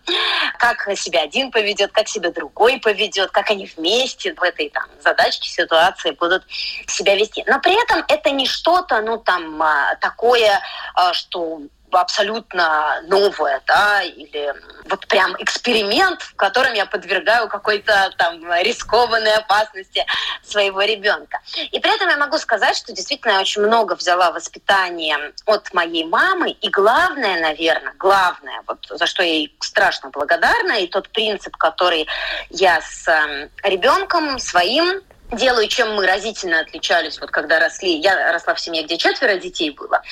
Как 0.58 0.88
себя 0.96 1.22
один 1.22 1.50
поведет, 1.50 1.90
как 1.92 2.08
себя 2.08 2.30
другой 2.30 2.78
поведет, 2.78 3.30
как 3.32 3.50
они 3.50 3.68
вместе 3.76 4.32
в 4.32 4.42
этой 4.42 4.70
там 4.70 4.84
задачке, 5.02 5.50
ситуации 5.50 6.12
будут 6.12 6.44
себя 6.86 7.16
вести. 7.16 7.44
Но 7.46 7.60
при 7.60 7.74
этом 7.82 8.04
это 8.08 8.30
не 8.30 8.46
что-то, 8.46 9.00
ну, 9.02 9.18
там, 9.18 9.60
а, 9.60 9.96
такое, 9.96 10.60
а, 10.94 11.12
что 11.12 11.62
абсолютно 12.00 13.02
новое, 13.08 13.60
да, 13.66 14.02
или 14.02 14.54
вот 14.88 15.06
прям 15.06 15.34
эксперимент, 15.38 16.22
в 16.22 16.36
котором 16.36 16.74
я 16.74 16.86
подвергаю 16.86 17.48
какой-то 17.48 18.12
там 18.18 18.40
рискованной 18.62 19.34
опасности 19.34 20.04
своего 20.42 20.82
ребенка. 20.82 21.40
И 21.72 21.80
при 21.80 21.94
этом 21.94 22.08
я 22.08 22.16
могу 22.16 22.38
сказать, 22.38 22.76
что 22.76 22.92
действительно 22.92 23.32
я 23.32 23.40
очень 23.40 23.62
много 23.62 23.94
взяла 23.94 24.30
воспитания 24.30 25.18
от 25.46 25.72
моей 25.72 26.04
мамы, 26.04 26.50
и 26.50 26.68
главное, 26.68 27.40
наверное, 27.40 27.94
главное, 27.98 28.62
вот 28.66 28.86
за 28.88 29.06
что 29.06 29.22
я 29.22 29.32
ей 29.32 29.56
страшно 29.60 30.10
благодарна, 30.10 30.80
и 30.80 30.86
тот 30.86 31.08
принцип, 31.10 31.56
который 31.56 32.06
я 32.50 32.80
с 32.80 33.08
эм, 33.08 33.50
ребенком 33.62 34.38
своим 34.38 35.02
делаю, 35.32 35.68
чем 35.68 35.94
мы 35.94 36.06
разительно 36.06 36.60
отличались, 36.60 37.20
вот 37.20 37.30
когда 37.30 37.58
росли. 37.58 37.98
Я 37.98 38.32
росла 38.32 38.54
в 38.54 38.60
семье, 38.60 38.82
где 38.84 38.96
четверо 38.96 39.36
детей 39.36 39.70
было. 39.70 40.02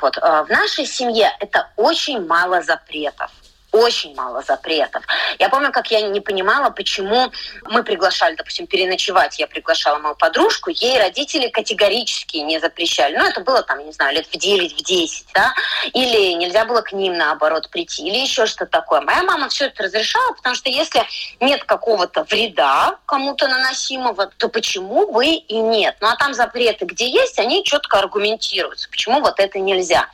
Вот, 0.00 0.16
э, 0.16 0.20
в 0.20 0.48
нашей 0.48 0.86
семье 0.86 1.30
это 1.40 1.70
очень 1.76 2.26
мало 2.26 2.62
запретов 2.62 3.30
очень 3.72 4.14
мало 4.14 4.42
запретов. 4.42 5.02
Я 5.38 5.48
помню, 5.48 5.72
как 5.72 5.90
я 5.90 6.02
не 6.02 6.20
понимала, 6.20 6.70
почему 6.70 7.32
мы 7.64 7.82
приглашали, 7.82 8.36
допустим, 8.36 8.66
переночевать. 8.66 9.38
Я 9.38 9.46
приглашала 9.46 9.98
мою 9.98 10.14
подружку, 10.14 10.70
ей 10.70 10.98
родители 10.98 11.48
категорически 11.48 12.36
не 12.36 12.60
запрещали. 12.60 13.16
Ну, 13.16 13.24
это 13.24 13.40
было 13.40 13.62
там, 13.62 13.84
не 13.84 13.92
знаю, 13.92 14.14
лет 14.14 14.26
в 14.26 14.36
9, 14.36 14.78
в 14.78 14.84
10, 14.84 15.26
да? 15.34 15.54
Или 15.94 16.34
нельзя 16.34 16.66
было 16.66 16.82
к 16.82 16.92
ним, 16.92 17.16
наоборот, 17.16 17.70
прийти, 17.70 18.06
или 18.06 18.18
еще 18.18 18.46
что-то 18.46 18.66
такое. 18.66 19.00
Моя 19.00 19.22
мама 19.22 19.48
все 19.48 19.66
это 19.66 19.84
разрешала, 19.84 20.32
потому 20.34 20.54
что 20.54 20.68
если 20.68 21.02
нет 21.40 21.64
какого-то 21.64 22.24
вреда 22.24 22.98
кому-то 23.06 23.48
наносимого, 23.48 24.30
то 24.36 24.48
почему 24.48 25.10
бы 25.10 25.26
и 25.26 25.58
нет? 25.58 25.96
Ну, 26.00 26.08
а 26.08 26.16
там 26.16 26.34
запреты, 26.34 26.84
где 26.84 27.08
есть, 27.08 27.38
они 27.38 27.64
четко 27.64 27.98
аргументируются, 27.98 28.88
почему 28.90 29.20
вот 29.20 29.40
это 29.40 29.58
нельзя. 29.58 30.08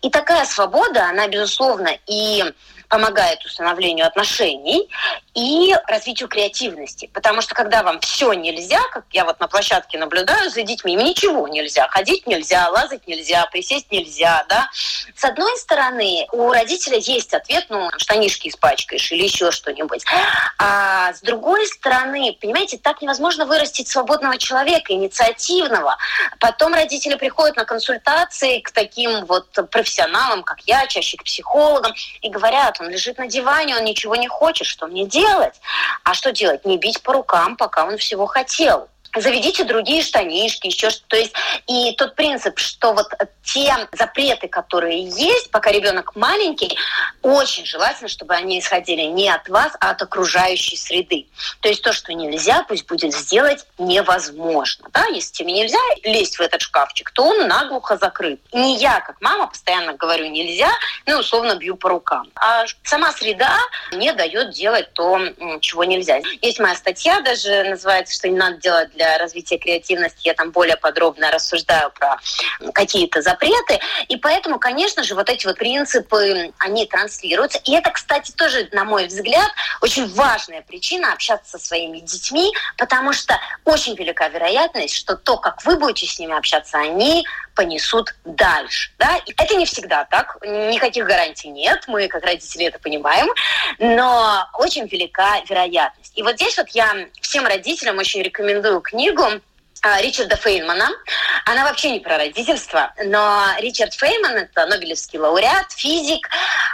И 0.00 0.08
такая 0.08 0.46
свобода, 0.46 1.08
она, 1.08 1.28
безусловно, 1.28 1.90
и 2.06 2.44
помогает 2.92 3.42
установлению 3.46 4.06
отношений 4.06 4.86
и 5.32 5.74
развитию 5.88 6.28
креативности. 6.28 7.08
Потому 7.14 7.40
что 7.40 7.54
когда 7.54 7.82
вам 7.82 7.98
все 8.00 8.34
нельзя, 8.34 8.82
как 8.92 9.06
я 9.12 9.24
вот 9.24 9.40
на 9.40 9.48
площадке 9.48 9.96
наблюдаю 9.96 10.50
за 10.50 10.60
детьми, 10.60 10.92
им 10.92 11.00
ничего 11.00 11.48
нельзя. 11.48 11.88
Ходить 11.88 12.26
нельзя, 12.26 12.68
лазать 12.68 13.06
нельзя, 13.06 13.46
присесть 13.46 13.90
нельзя. 13.90 14.44
Да? 14.50 14.68
С 15.16 15.24
одной 15.24 15.56
стороны, 15.56 16.26
у 16.32 16.52
родителя 16.52 16.98
есть 16.98 17.32
ответ, 17.32 17.64
ну, 17.70 17.88
штанишки 17.96 18.48
испачкаешь 18.48 19.10
или 19.10 19.22
еще 19.22 19.52
что-нибудь. 19.52 20.04
А 20.58 21.14
с 21.14 21.22
другой 21.22 21.66
стороны, 21.68 22.36
понимаете, 22.38 22.76
так 22.76 23.00
невозможно 23.00 23.46
вырастить 23.46 23.88
свободного 23.88 24.36
человека, 24.36 24.92
инициативного. 24.92 25.96
Потом 26.40 26.74
родители 26.74 27.14
приходят 27.14 27.56
на 27.56 27.64
консультации 27.64 28.60
к 28.60 28.70
таким 28.70 29.24
вот 29.24 29.48
профессионалам, 29.70 30.42
как 30.42 30.60
я, 30.66 30.86
чаще 30.88 31.16
к 31.16 31.24
психологам, 31.24 31.94
и 32.20 32.28
говорят, 32.28 32.81
он 32.82 32.90
лежит 32.90 33.18
на 33.18 33.26
диване, 33.26 33.76
он 33.76 33.84
ничего 33.84 34.16
не 34.16 34.28
хочет, 34.28 34.66
что 34.66 34.86
мне 34.86 35.06
делать? 35.06 35.60
А 36.04 36.14
что 36.14 36.32
делать? 36.32 36.64
Не 36.64 36.78
бить 36.78 37.02
по 37.02 37.12
рукам, 37.12 37.56
пока 37.56 37.84
он 37.84 37.96
всего 37.96 38.26
хотел 38.26 38.88
заведите 39.14 39.64
другие 39.64 40.02
штанишки, 40.02 40.68
еще 40.68 40.90
что-то. 40.90 41.08
То 41.08 41.16
есть 41.16 41.32
и 41.66 41.94
тот 41.96 42.14
принцип, 42.14 42.58
что 42.58 42.92
вот 42.94 43.08
те 43.44 43.74
запреты, 43.92 44.48
которые 44.48 45.04
есть, 45.04 45.50
пока 45.50 45.70
ребенок 45.70 46.16
маленький, 46.16 46.76
очень 47.22 47.66
желательно, 47.66 48.08
чтобы 48.08 48.34
они 48.34 48.58
исходили 48.58 49.02
не 49.02 49.28
от 49.28 49.48
вас, 49.48 49.72
а 49.80 49.90
от 49.90 50.02
окружающей 50.02 50.76
среды. 50.76 51.26
То 51.60 51.68
есть 51.68 51.82
то, 51.82 51.92
что 51.92 52.12
нельзя, 52.14 52.64
пусть 52.68 52.86
будет 52.86 53.14
сделать 53.14 53.66
невозможно. 53.78 54.88
Да? 54.92 55.06
Если 55.06 55.32
тебе 55.32 55.52
нельзя 55.52 55.78
лезть 56.04 56.38
в 56.38 56.40
этот 56.40 56.62
шкафчик, 56.62 57.10
то 57.10 57.24
он 57.24 57.48
наглухо 57.48 57.96
закрыт. 57.96 58.40
Не 58.52 58.78
я, 58.78 59.00
как 59.00 59.20
мама, 59.20 59.48
постоянно 59.48 59.94
говорю 59.94 60.26
нельзя, 60.26 60.70
ну, 61.06 61.18
условно 61.18 61.56
бью 61.56 61.76
по 61.76 61.88
рукам. 61.88 62.30
А 62.36 62.64
сама 62.84 63.12
среда 63.12 63.58
не 63.92 64.12
дает 64.12 64.50
делать 64.50 64.92
то, 64.94 65.20
чего 65.60 65.84
нельзя. 65.84 66.20
Есть 66.40 66.58
моя 66.58 66.74
статья 66.74 67.20
даже, 67.20 67.64
называется, 67.64 68.14
что 68.14 68.28
не 68.28 68.36
надо 68.36 68.56
делать 68.58 68.90
для 68.92 69.01
для 69.02 69.18
развития 69.18 69.58
креативности 69.58 70.20
я 70.28 70.34
там 70.34 70.52
более 70.52 70.76
подробно 70.76 71.30
рассуждаю 71.30 71.90
про 71.90 72.18
какие-то 72.72 73.20
запреты. 73.20 73.80
И 74.08 74.16
поэтому, 74.16 74.58
конечно 74.58 75.02
же, 75.02 75.14
вот 75.14 75.28
эти 75.28 75.46
вот 75.46 75.56
принципы, 75.58 76.52
они 76.58 76.86
транслируются. 76.86 77.58
И 77.64 77.74
это, 77.74 77.90
кстати, 77.90 78.30
тоже, 78.32 78.68
на 78.72 78.84
мой 78.84 79.06
взгляд, 79.06 79.50
очень 79.80 80.06
важная 80.14 80.62
причина 80.62 81.12
общаться 81.12 81.58
со 81.58 81.66
своими 81.66 81.98
детьми, 81.98 82.52
потому 82.78 83.12
что 83.12 83.38
очень 83.64 83.96
велика 83.96 84.28
вероятность, 84.28 84.94
что 84.94 85.16
то, 85.16 85.36
как 85.36 85.64
вы 85.64 85.76
будете 85.76 86.06
с 86.06 86.18
ними 86.18 86.36
общаться, 86.36 86.78
они 86.78 87.24
понесут 87.54 88.14
дальше. 88.24 88.92
Да? 88.98 89.16
И 89.26 89.32
это 89.36 89.54
не 89.56 89.66
всегда 89.66 90.04
так, 90.04 90.38
никаких 90.42 91.06
гарантий 91.06 91.48
нет, 91.48 91.84
мы 91.86 92.08
как 92.08 92.24
родители 92.24 92.66
это 92.66 92.78
понимаем, 92.78 93.28
но 93.78 94.48
очень 94.54 94.86
велика 94.86 95.40
вероятность. 95.48 96.12
И 96.14 96.22
вот 96.22 96.36
здесь 96.36 96.56
вот 96.56 96.68
я 96.70 96.94
всем 97.20 97.46
родителям 97.46 97.98
очень 97.98 98.22
рекомендую 98.22 98.80
книгу 98.92 99.40
Ричарда 99.82 100.36
Фейнмана. 100.36 100.90
Она 101.44 101.64
вообще 101.64 101.90
не 101.90 102.00
про 102.00 102.16
родительство, 102.16 102.92
но 103.04 103.44
Ричард 103.58 103.94
Фейнман– 103.94 104.36
это 104.36 104.64
Нобелевский 104.66 105.18
лауреат, 105.18 105.72
физик, 105.72 106.28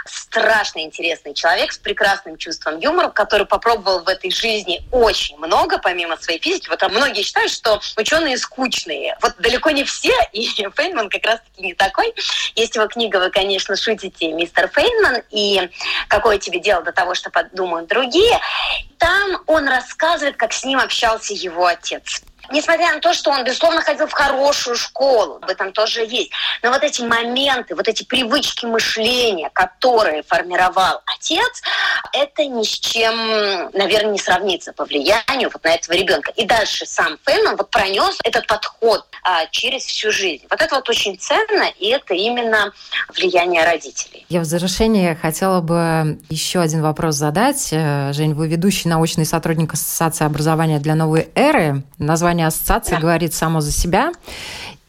страшно 0.05 0.79
интересный 0.79 1.33
человек 1.33 1.71
с 1.71 1.79
прекрасным 1.79 2.37
чувством 2.37 2.77
юмора, 2.79 3.09
который 3.09 3.47
попробовал 3.47 4.03
в 4.03 4.07
этой 4.07 4.29
жизни 4.29 4.83
очень 4.91 5.37
много, 5.37 5.79
помимо 5.79 6.17
своей 6.17 6.39
физики. 6.39 6.69
Вот 6.69 6.83
а 6.83 6.89
многие 6.89 7.23
считают, 7.23 7.51
что 7.51 7.81
ученые 7.97 8.37
скучные. 8.37 9.17
Вот 9.21 9.35
далеко 9.39 9.71
не 9.71 9.83
все, 9.83 10.13
и 10.31 10.45
Фейнман 10.45 11.09
как 11.09 11.25
раз-таки 11.25 11.63
не 11.63 11.73
такой. 11.73 12.13
Есть 12.55 12.75
его 12.75 12.87
книга 12.87 13.17
«Вы, 13.17 13.31
конечно, 13.31 13.75
шутите, 13.75 14.31
мистер 14.33 14.69
Фейнман», 14.69 15.23
и 15.31 15.69
«Какое 16.09 16.37
тебе 16.37 16.59
дело 16.59 16.83
до 16.83 16.91
того, 16.91 17.15
что 17.15 17.31
подумают 17.31 17.89
другие». 17.89 18.39
Там 18.99 19.41
он 19.47 19.67
рассказывает, 19.67 20.35
как 20.35 20.53
с 20.53 20.63
ним 20.63 20.77
общался 20.77 21.33
его 21.33 21.65
отец 21.65 22.21
несмотря 22.51 22.93
на 22.93 22.99
то, 22.99 23.13
что 23.13 23.31
он, 23.31 23.43
безусловно, 23.43 23.81
ходил 23.81 24.07
в 24.07 24.11
хорошую 24.11 24.75
школу, 24.75 25.39
об 25.41 25.49
этом 25.49 25.71
тоже 25.71 26.01
есть, 26.01 26.31
но 26.63 26.71
вот 26.71 26.83
эти 26.83 27.01
моменты, 27.01 27.75
вот 27.75 27.87
эти 27.87 28.03
привычки 28.03 28.65
мышления, 28.65 29.49
которые 29.53 30.23
формировал 30.23 31.01
отец, 31.17 31.61
это 32.13 32.45
ни 32.45 32.63
с 32.63 32.79
чем, 32.79 33.15
наверное, 33.73 34.13
не 34.13 34.19
сравнится 34.19 34.73
по 34.73 34.85
влиянию 34.85 35.49
вот 35.51 35.63
на 35.63 35.75
этого 35.75 35.95
ребенка. 35.95 36.31
И 36.35 36.45
дальше 36.45 36.85
сам 36.85 37.17
Фейнман 37.25 37.55
вот 37.55 37.69
пронес 37.69 38.17
этот 38.23 38.47
подход 38.47 39.05
а, 39.23 39.45
через 39.47 39.83
всю 39.83 40.11
жизнь. 40.11 40.45
Вот 40.49 40.61
это 40.61 40.75
вот 40.75 40.89
очень 40.89 41.17
ценно, 41.17 41.65
и 41.77 41.87
это 41.87 42.13
именно 42.13 42.71
влияние 43.15 43.63
родителей. 43.65 44.25
Я 44.29 44.41
в 44.41 44.45
завершение 44.45 45.15
хотела 45.15 45.61
бы 45.61 46.19
еще 46.29 46.59
один 46.59 46.81
вопрос 46.81 47.15
задать. 47.15 47.69
Э, 47.71 48.11
Жень, 48.13 48.33
вы 48.33 48.47
ведущий 48.47 48.87
научный 48.87 49.25
сотрудник 49.25 49.73
Ассоциации 49.73 50.25
образования 50.25 50.79
для 50.79 50.95
новой 50.95 51.29
эры. 51.35 51.83
Название 51.97 52.38
название 52.39 52.47
ассоциации 52.47 52.95
да. 52.95 53.01
говорит 53.01 53.33
само 53.33 53.61
за 53.61 53.71
себя. 53.71 54.11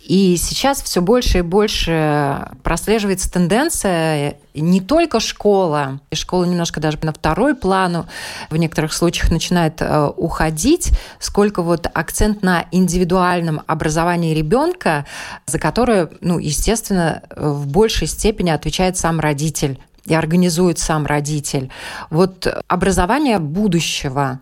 И 0.00 0.36
сейчас 0.38 0.82
все 0.82 1.00
больше 1.00 1.38
и 1.38 1.42
больше 1.42 2.48
прослеживается 2.64 3.30
тенденция 3.30 4.38
не 4.54 4.80
только 4.80 5.20
школа, 5.20 6.00
и 6.10 6.16
школа 6.16 6.44
немножко 6.46 6.80
даже 6.80 6.98
на 7.02 7.12
второй 7.12 7.54
план 7.54 8.06
в 8.48 8.56
некоторых 8.56 8.92
случаях 8.92 9.30
начинает 9.30 9.80
э, 9.80 10.10
уходить, 10.16 10.90
сколько 11.20 11.62
вот 11.62 11.86
акцент 11.94 12.42
на 12.42 12.64
индивидуальном 12.72 13.62
образовании 13.68 14.34
ребенка, 14.34 15.06
за 15.46 15.60
которое, 15.60 16.08
ну, 16.20 16.40
естественно, 16.40 17.22
в 17.36 17.68
большей 17.68 18.08
степени 18.08 18.50
отвечает 18.50 18.96
сам 18.96 19.20
родитель 19.20 19.78
и 20.06 20.14
организует 20.14 20.80
сам 20.80 21.06
родитель. 21.06 21.70
Вот 22.08 22.48
образование 22.66 23.38
будущего, 23.38 24.40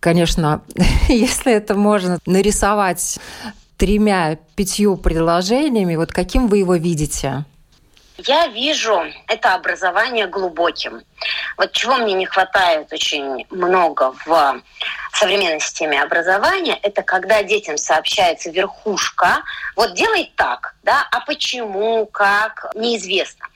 конечно, 0.00 0.62
если 1.08 1.52
это 1.52 1.74
можно 1.74 2.18
нарисовать 2.26 3.18
тремя-пятью 3.76 4.96
предложениями, 4.96 5.96
вот 5.96 6.12
каким 6.12 6.48
вы 6.48 6.58
его 6.58 6.74
видите? 6.74 7.44
Я 8.26 8.48
вижу 8.48 9.02
это 9.28 9.54
образование 9.54 10.26
глубоким. 10.26 11.00
Вот 11.56 11.72
чего 11.72 11.96
мне 11.96 12.12
не 12.12 12.26
хватает 12.26 12.92
очень 12.92 13.46
много 13.50 14.14
в 14.26 14.60
современной 15.12 15.60
системе 15.60 16.02
образования, 16.02 16.78
это 16.82 17.02
когда 17.02 17.42
детям 17.42 17.78
сообщается 17.78 18.50
верхушка, 18.50 19.42
вот 19.76 19.94
делай 19.94 20.30
так, 20.36 20.74
да, 20.82 21.06
а 21.10 21.20
почему, 21.20 22.06
как, 22.06 22.70
неизвестно. 22.74 23.46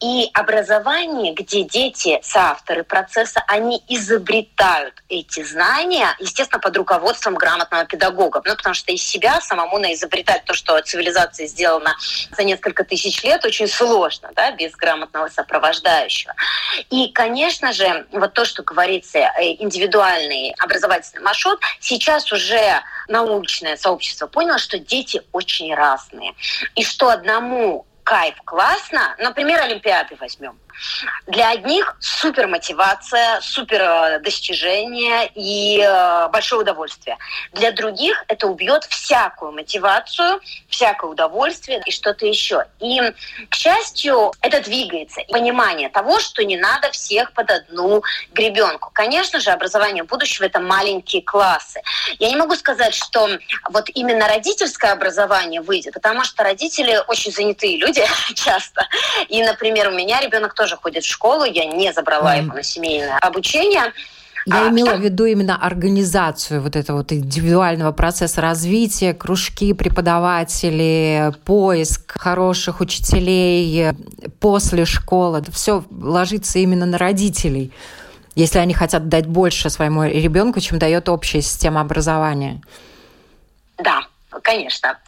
И 0.00 0.30
образование, 0.34 1.34
где 1.34 1.62
дети, 1.62 2.20
соавторы 2.22 2.84
процесса, 2.84 3.42
они 3.48 3.82
изобретают 3.88 4.94
эти 5.08 5.42
знания, 5.42 6.14
естественно, 6.20 6.60
под 6.60 6.76
руководством 6.76 7.34
грамотного 7.34 7.84
педагога. 7.86 8.40
Ну, 8.44 8.54
потому 8.56 8.74
что 8.74 8.92
из 8.92 9.02
себя 9.02 9.40
самому 9.40 9.78
на 9.78 9.92
изобретать 9.94 10.44
то, 10.44 10.54
что 10.54 10.80
цивилизация 10.80 11.46
сделана 11.46 11.96
за 12.30 12.44
несколько 12.44 12.84
тысяч 12.84 13.22
лет, 13.24 13.44
очень 13.44 13.66
сложно, 13.68 14.30
да, 14.36 14.52
без 14.52 14.72
грамотного 14.72 15.28
сопровождающего. 15.28 16.34
И, 16.90 17.08
конечно 17.12 17.72
же, 17.72 18.06
вот 18.12 18.32
то, 18.32 18.44
что 18.44 18.62
говорится, 18.62 19.18
э, 19.18 19.56
индивидуальный 19.58 20.54
образовательный 20.58 21.22
маршрут, 21.22 21.60
сейчас 21.80 22.30
уже 22.30 22.80
научное 23.08 23.76
сообщество 23.76 24.28
поняло, 24.28 24.58
что 24.58 24.78
дети 24.78 25.20
очень 25.32 25.74
разные. 25.74 26.32
И 26.74 26.84
что 26.84 27.10
одному 27.10 27.86
кайф 28.04 28.34
классно, 28.44 29.14
например, 29.18 29.60
Олимпиады 29.60 30.16
возьмем. 30.16 30.58
Для 31.26 31.50
одних 31.50 31.96
супер 32.00 32.46
мотивация, 32.46 33.40
супер 33.40 33.80
э, 33.80 34.18
достижение 34.20 35.30
и 35.34 35.80
э, 35.80 36.28
большое 36.28 36.62
удовольствие. 36.62 37.16
Для 37.52 37.72
других 37.72 38.24
это 38.28 38.46
убьет 38.46 38.84
всякую 38.84 39.52
мотивацию, 39.52 40.40
всякое 40.68 41.10
удовольствие 41.10 41.82
и 41.86 41.90
что-то 41.90 42.26
еще. 42.26 42.64
И, 42.80 43.00
к 43.48 43.54
счастью, 43.54 44.32
это 44.40 44.60
двигается. 44.60 45.20
Понимание 45.28 45.88
того, 45.88 46.18
что 46.20 46.44
не 46.44 46.56
надо 46.56 46.90
всех 46.90 47.32
под 47.32 47.50
одну 47.50 48.02
гребенку. 48.32 48.90
Конечно 48.92 49.40
же, 49.40 49.50
образование 49.50 50.04
будущего— 50.04 50.44
это 50.46 50.60
маленькие 50.60 51.22
классы. 51.22 51.80
Я 52.18 52.28
не 52.28 52.36
могу 52.36 52.54
сказать, 52.56 52.94
что 52.94 53.28
вот 53.70 53.88
именно 53.94 54.28
родительское 54.28 54.92
образование 54.92 55.60
выйдет, 55.60 55.94
потому 55.94 56.24
что 56.24 56.42
родители 56.42 57.00
очень 57.08 57.32
занятые 57.32 57.76
люди 57.76 58.02
часто. 58.34 58.86
И, 59.28 59.42
например, 59.42 59.88
у 59.88 59.92
меня 59.92 60.20
ребенок 60.20 60.54
тоже 60.54 60.69
ходит 60.76 61.04
в 61.04 61.08
школу, 61.08 61.44
я 61.44 61.66
не 61.66 61.92
забрала 61.92 62.36
mm. 62.36 62.42
его 62.42 62.54
на 62.54 62.62
семейное 62.62 63.18
обучение. 63.18 63.92
Я 64.46 64.66
а, 64.66 64.70
имела 64.70 64.94
в 64.96 65.00
виду 65.00 65.26
именно 65.26 65.56
организацию 65.56 66.62
вот 66.62 66.74
этого 66.74 66.98
вот 66.98 67.12
индивидуального 67.12 67.92
процесса 67.92 68.40
развития, 68.40 69.12
кружки 69.12 69.72
преподавателей, 69.74 71.32
поиск 71.44 72.18
хороших 72.18 72.80
учителей 72.80 73.92
после 74.40 74.86
школы. 74.86 75.38
Это 75.38 75.52
все 75.52 75.84
ложится 75.90 76.58
именно 76.58 76.86
на 76.86 76.96
родителей, 76.96 77.70
если 78.34 78.58
они 78.58 78.72
хотят 78.72 79.08
дать 79.08 79.26
больше 79.26 79.68
своему 79.68 80.04
ребенку, 80.04 80.60
чем 80.60 80.78
дает 80.78 81.08
общая 81.08 81.42
система 81.42 81.82
образования. 81.82 82.62
Да, 83.76 84.06
Конечно. 84.42 84.98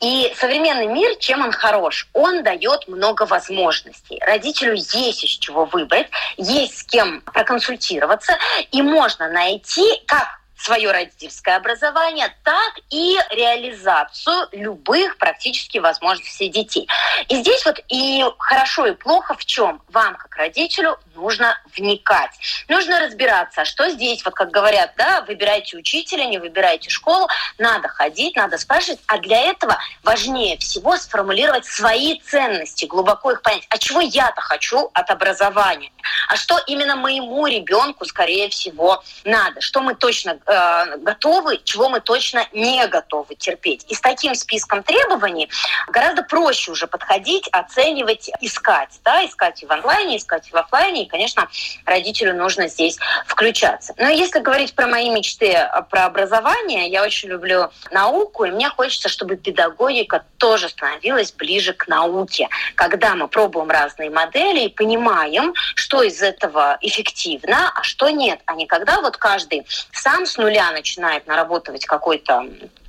И 0.00 0.32
современный 0.36 0.86
мир, 0.86 1.16
чем 1.16 1.42
он 1.42 1.52
хорош? 1.52 2.08
Он 2.12 2.42
дает 2.42 2.88
много 2.88 3.24
возможностей. 3.24 4.20
Родителю 4.20 4.74
есть 4.74 5.24
из 5.24 5.30
чего 5.30 5.64
выбрать, 5.64 6.08
есть 6.36 6.78
с 6.78 6.84
кем 6.84 7.20
проконсультироваться, 7.22 8.36
и 8.70 8.82
можно 8.82 9.28
найти, 9.30 10.02
как 10.06 10.41
свое 10.62 10.92
родительское 10.92 11.56
образование, 11.56 12.34
так 12.44 12.74
и 12.90 13.18
реализацию 13.30 14.48
любых 14.52 15.18
практически 15.18 15.78
возможностей 15.78 16.48
детей. 16.48 16.88
И 17.28 17.36
здесь 17.36 17.64
вот 17.64 17.80
и 17.88 18.24
хорошо, 18.38 18.86
и 18.86 18.92
плохо 18.92 19.34
в 19.34 19.44
чем? 19.44 19.82
Вам, 19.88 20.14
как 20.14 20.36
родителю, 20.36 20.98
нужно 21.14 21.58
вникать. 21.76 22.30
Нужно 22.68 23.00
разбираться, 23.00 23.64
что 23.64 23.90
здесь, 23.90 24.24
вот 24.24 24.34
как 24.34 24.50
говорят, 24.50 24.92
да, 24.96 25.22
выбирайте 25.22 25.76
учителя, 25.76 26.26
не 26.26 26.38
выбирайте 26.38 26.90
школу, 26.90 27.28
надо 27.58 27.88
ходить, 27.88 28.36
надо 28.36 28.56
спрашивать, 28.58 29.00
а 29.06 29.18
для 29.18 29.40
этого 29.40 29.76
важнее 30.02 30.58
всего 30.58 30.96
сформулировать 30.96 31.66
свои 31.66 32.20
ценности, 32.20 32.84
глубоко 32.84 33.32
их 33.32 33.42
понять. 33.42 33.66
А 33.68 33.78
чего 33.78 34.00
я-то 34.00 34.40
хочу 34.40 34.90
от 34.94 35.10
образования? 35.10 35.90
А 36.28 36.36
что 36.36 36.58
именно 36.66 36.96
моему 36.96 37.46
ребенку, 37.46 38.04
скорее 38.04 38.48
всего, 38.48 39.02
надо? 39.24 39.60
Что 39.60 39.80
мы 39.80 39.94
точно 39.94 40.38
э, 40.52 40.98
готовы, 40.98 41.60
чего 41.64 41.88
мы 41.88 42.00
точно 42.00 42.46
не 42.52 42.86
готовы 42.86 43.34
терпеть? 43.34 43.84
И 43.88 43.94
с 43.94 44.00
таким 44.00 44.34
списком 44.34 44.82
требований 44.82 45.48
гораздо 45.88 46.22
проще 46.22 46.70
уже 46.70 46.86
подходить, 46.86 47.48
оценивать, 47.52 48.30
искать. 48.40 49.00
Да? 49.04 49.24
Искать 49.24 49.62
и 49.62 49.66
в 49.66 49.72
онлайне, 49.72 50.16
искать 50.16 50.48
и 50.48 50.52
в 50.52 50.56
офлайне. 50.56 51.04
И, 51.04 51.08
конечно, 51.08 51.48
родителю 51.86 52.34
нужно 52.34 52.68
здесь 52.68 52.98
включаться. 53.26 53.94
Но 53.98 54.08
если 54.08 54.40
говорить 54.40 54.74
про 54.74 54.86
мои 54.86 55.10
мечты 55.10 55.48
э, 55.52 55.82
про 55.90 56.04
образование, 56.04 56.88
я 56.88 57.02
очень 57.02 57.28
люблю 57.28 57.70
науку, 57.90 58.44
и 58.44 58.50
мне 58.50 58.68
хочется, 58.68 59.08
чтобы 59.08 59.36
педагогика 59.36 60.24
тоже 60.38 60.68
становилась 60.68 61.32
ближе 61.32 61.72
к 61.72 61.88
науке. 61.88 62.48
Когда 62.74 63.14
мы 63.14 63.28
пробуем 63.28 63.70
разные 63.70 64.10
модели 64.10 64.64
и 64.64 64.68
понимаем, 64.68 65.54
что 65.74 66.02
из 66.02 66.22
этого 66.22 66.78
эффективно, 66.80 67.72
а 67.74 67.82
что 67.82 68.10
нет, 68.10 68.40
а 68.46 68.54
не 68.54 68.66
когда 68.66 69.00
вот 69.00 69.16
каждый 69.16 69.66
сам 69.92 70.26
с 70.26 70.38
нуля 70.42 70.70
начинает 70.72 71.26
наработывать 71.26 71.86
какой-то 71.86 72.44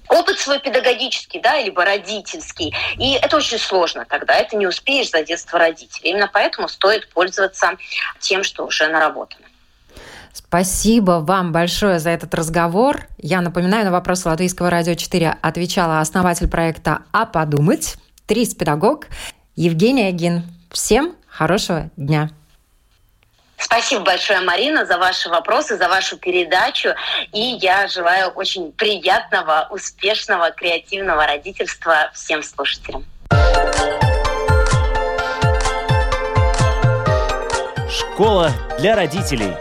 опыт 0.09 0.39
свой 0.39 0.59
педагогический, 0.59 1.39
да, 1.39 1.61
либо 1.61 1.85
родительский. 1.85 2.73
И 2.97 3.13
это 3.13 3.37
очень 3.37 3.57
сложно 3.57 4.05
тогда, 4.05 4.33
это 4.35 4.55
не 4.55 4.67
успеешь 4.67 5.09
за 5.11 5.23
детство 5.23 5.59
родителей. 5.59 6.11
Именно 6.11 6.29
поэтому 6.31 6.67
стоит 6.67 7.09
пользоваться 7.09 7.77
тем, 8.19 8.43
что 8.43 8.65
уже 8.65 8.87
наработано. 8.87 9.45
Спасибо 10.33 11.23
вам 11.23 11.51
большое 11.51 11.99
за 11.99 12.09
этот 12.09 12.33
разговор. 12.33 13.07
Я 13.17 13.41
напоминаю, 13.41 13.85
на 13.85 13.91
вопрос 13.91 14.25
Латвийского 14.25 14.69
радио 14.69 14.95
4 14.95 15.37
отвечала 15.41 15.99
основатель 15.99 16.47
проекта 16.47 17.03
«А 17.11 17.25
подумать», 17.25 17.95
трис-педагог 18.25 19.07
Евгения 19.55 20.11
Гин. 20.11 20.43
Всем 20.71 21.15
хорошего 21.27 21.91
дня! 21.97 22.31
Спасибо 23.57 24.03
большое, 24.03 24.41
Марина, 24.41 24.85
за 24.85 24.97
ваши 24.97 25.29
вопросы, 25.29 25.77
за 25.77 25.87
вашу 25.87 26.17
передачу. 26.17 26.89
И 27.31 27.57
я 27.61 27.87
желаю 27.87 28.29
очень 28.29 28.71
приятного, 28.71 29.67
успешного, 29.69 30.51
креативного 30.51 31.25
родительства 31.25 32.11
всем 32.13 32.43
слушателям. 32.43 33.05
Школа 37.89 38.51
для 38.79 38.95
родителей. 38.95 39.53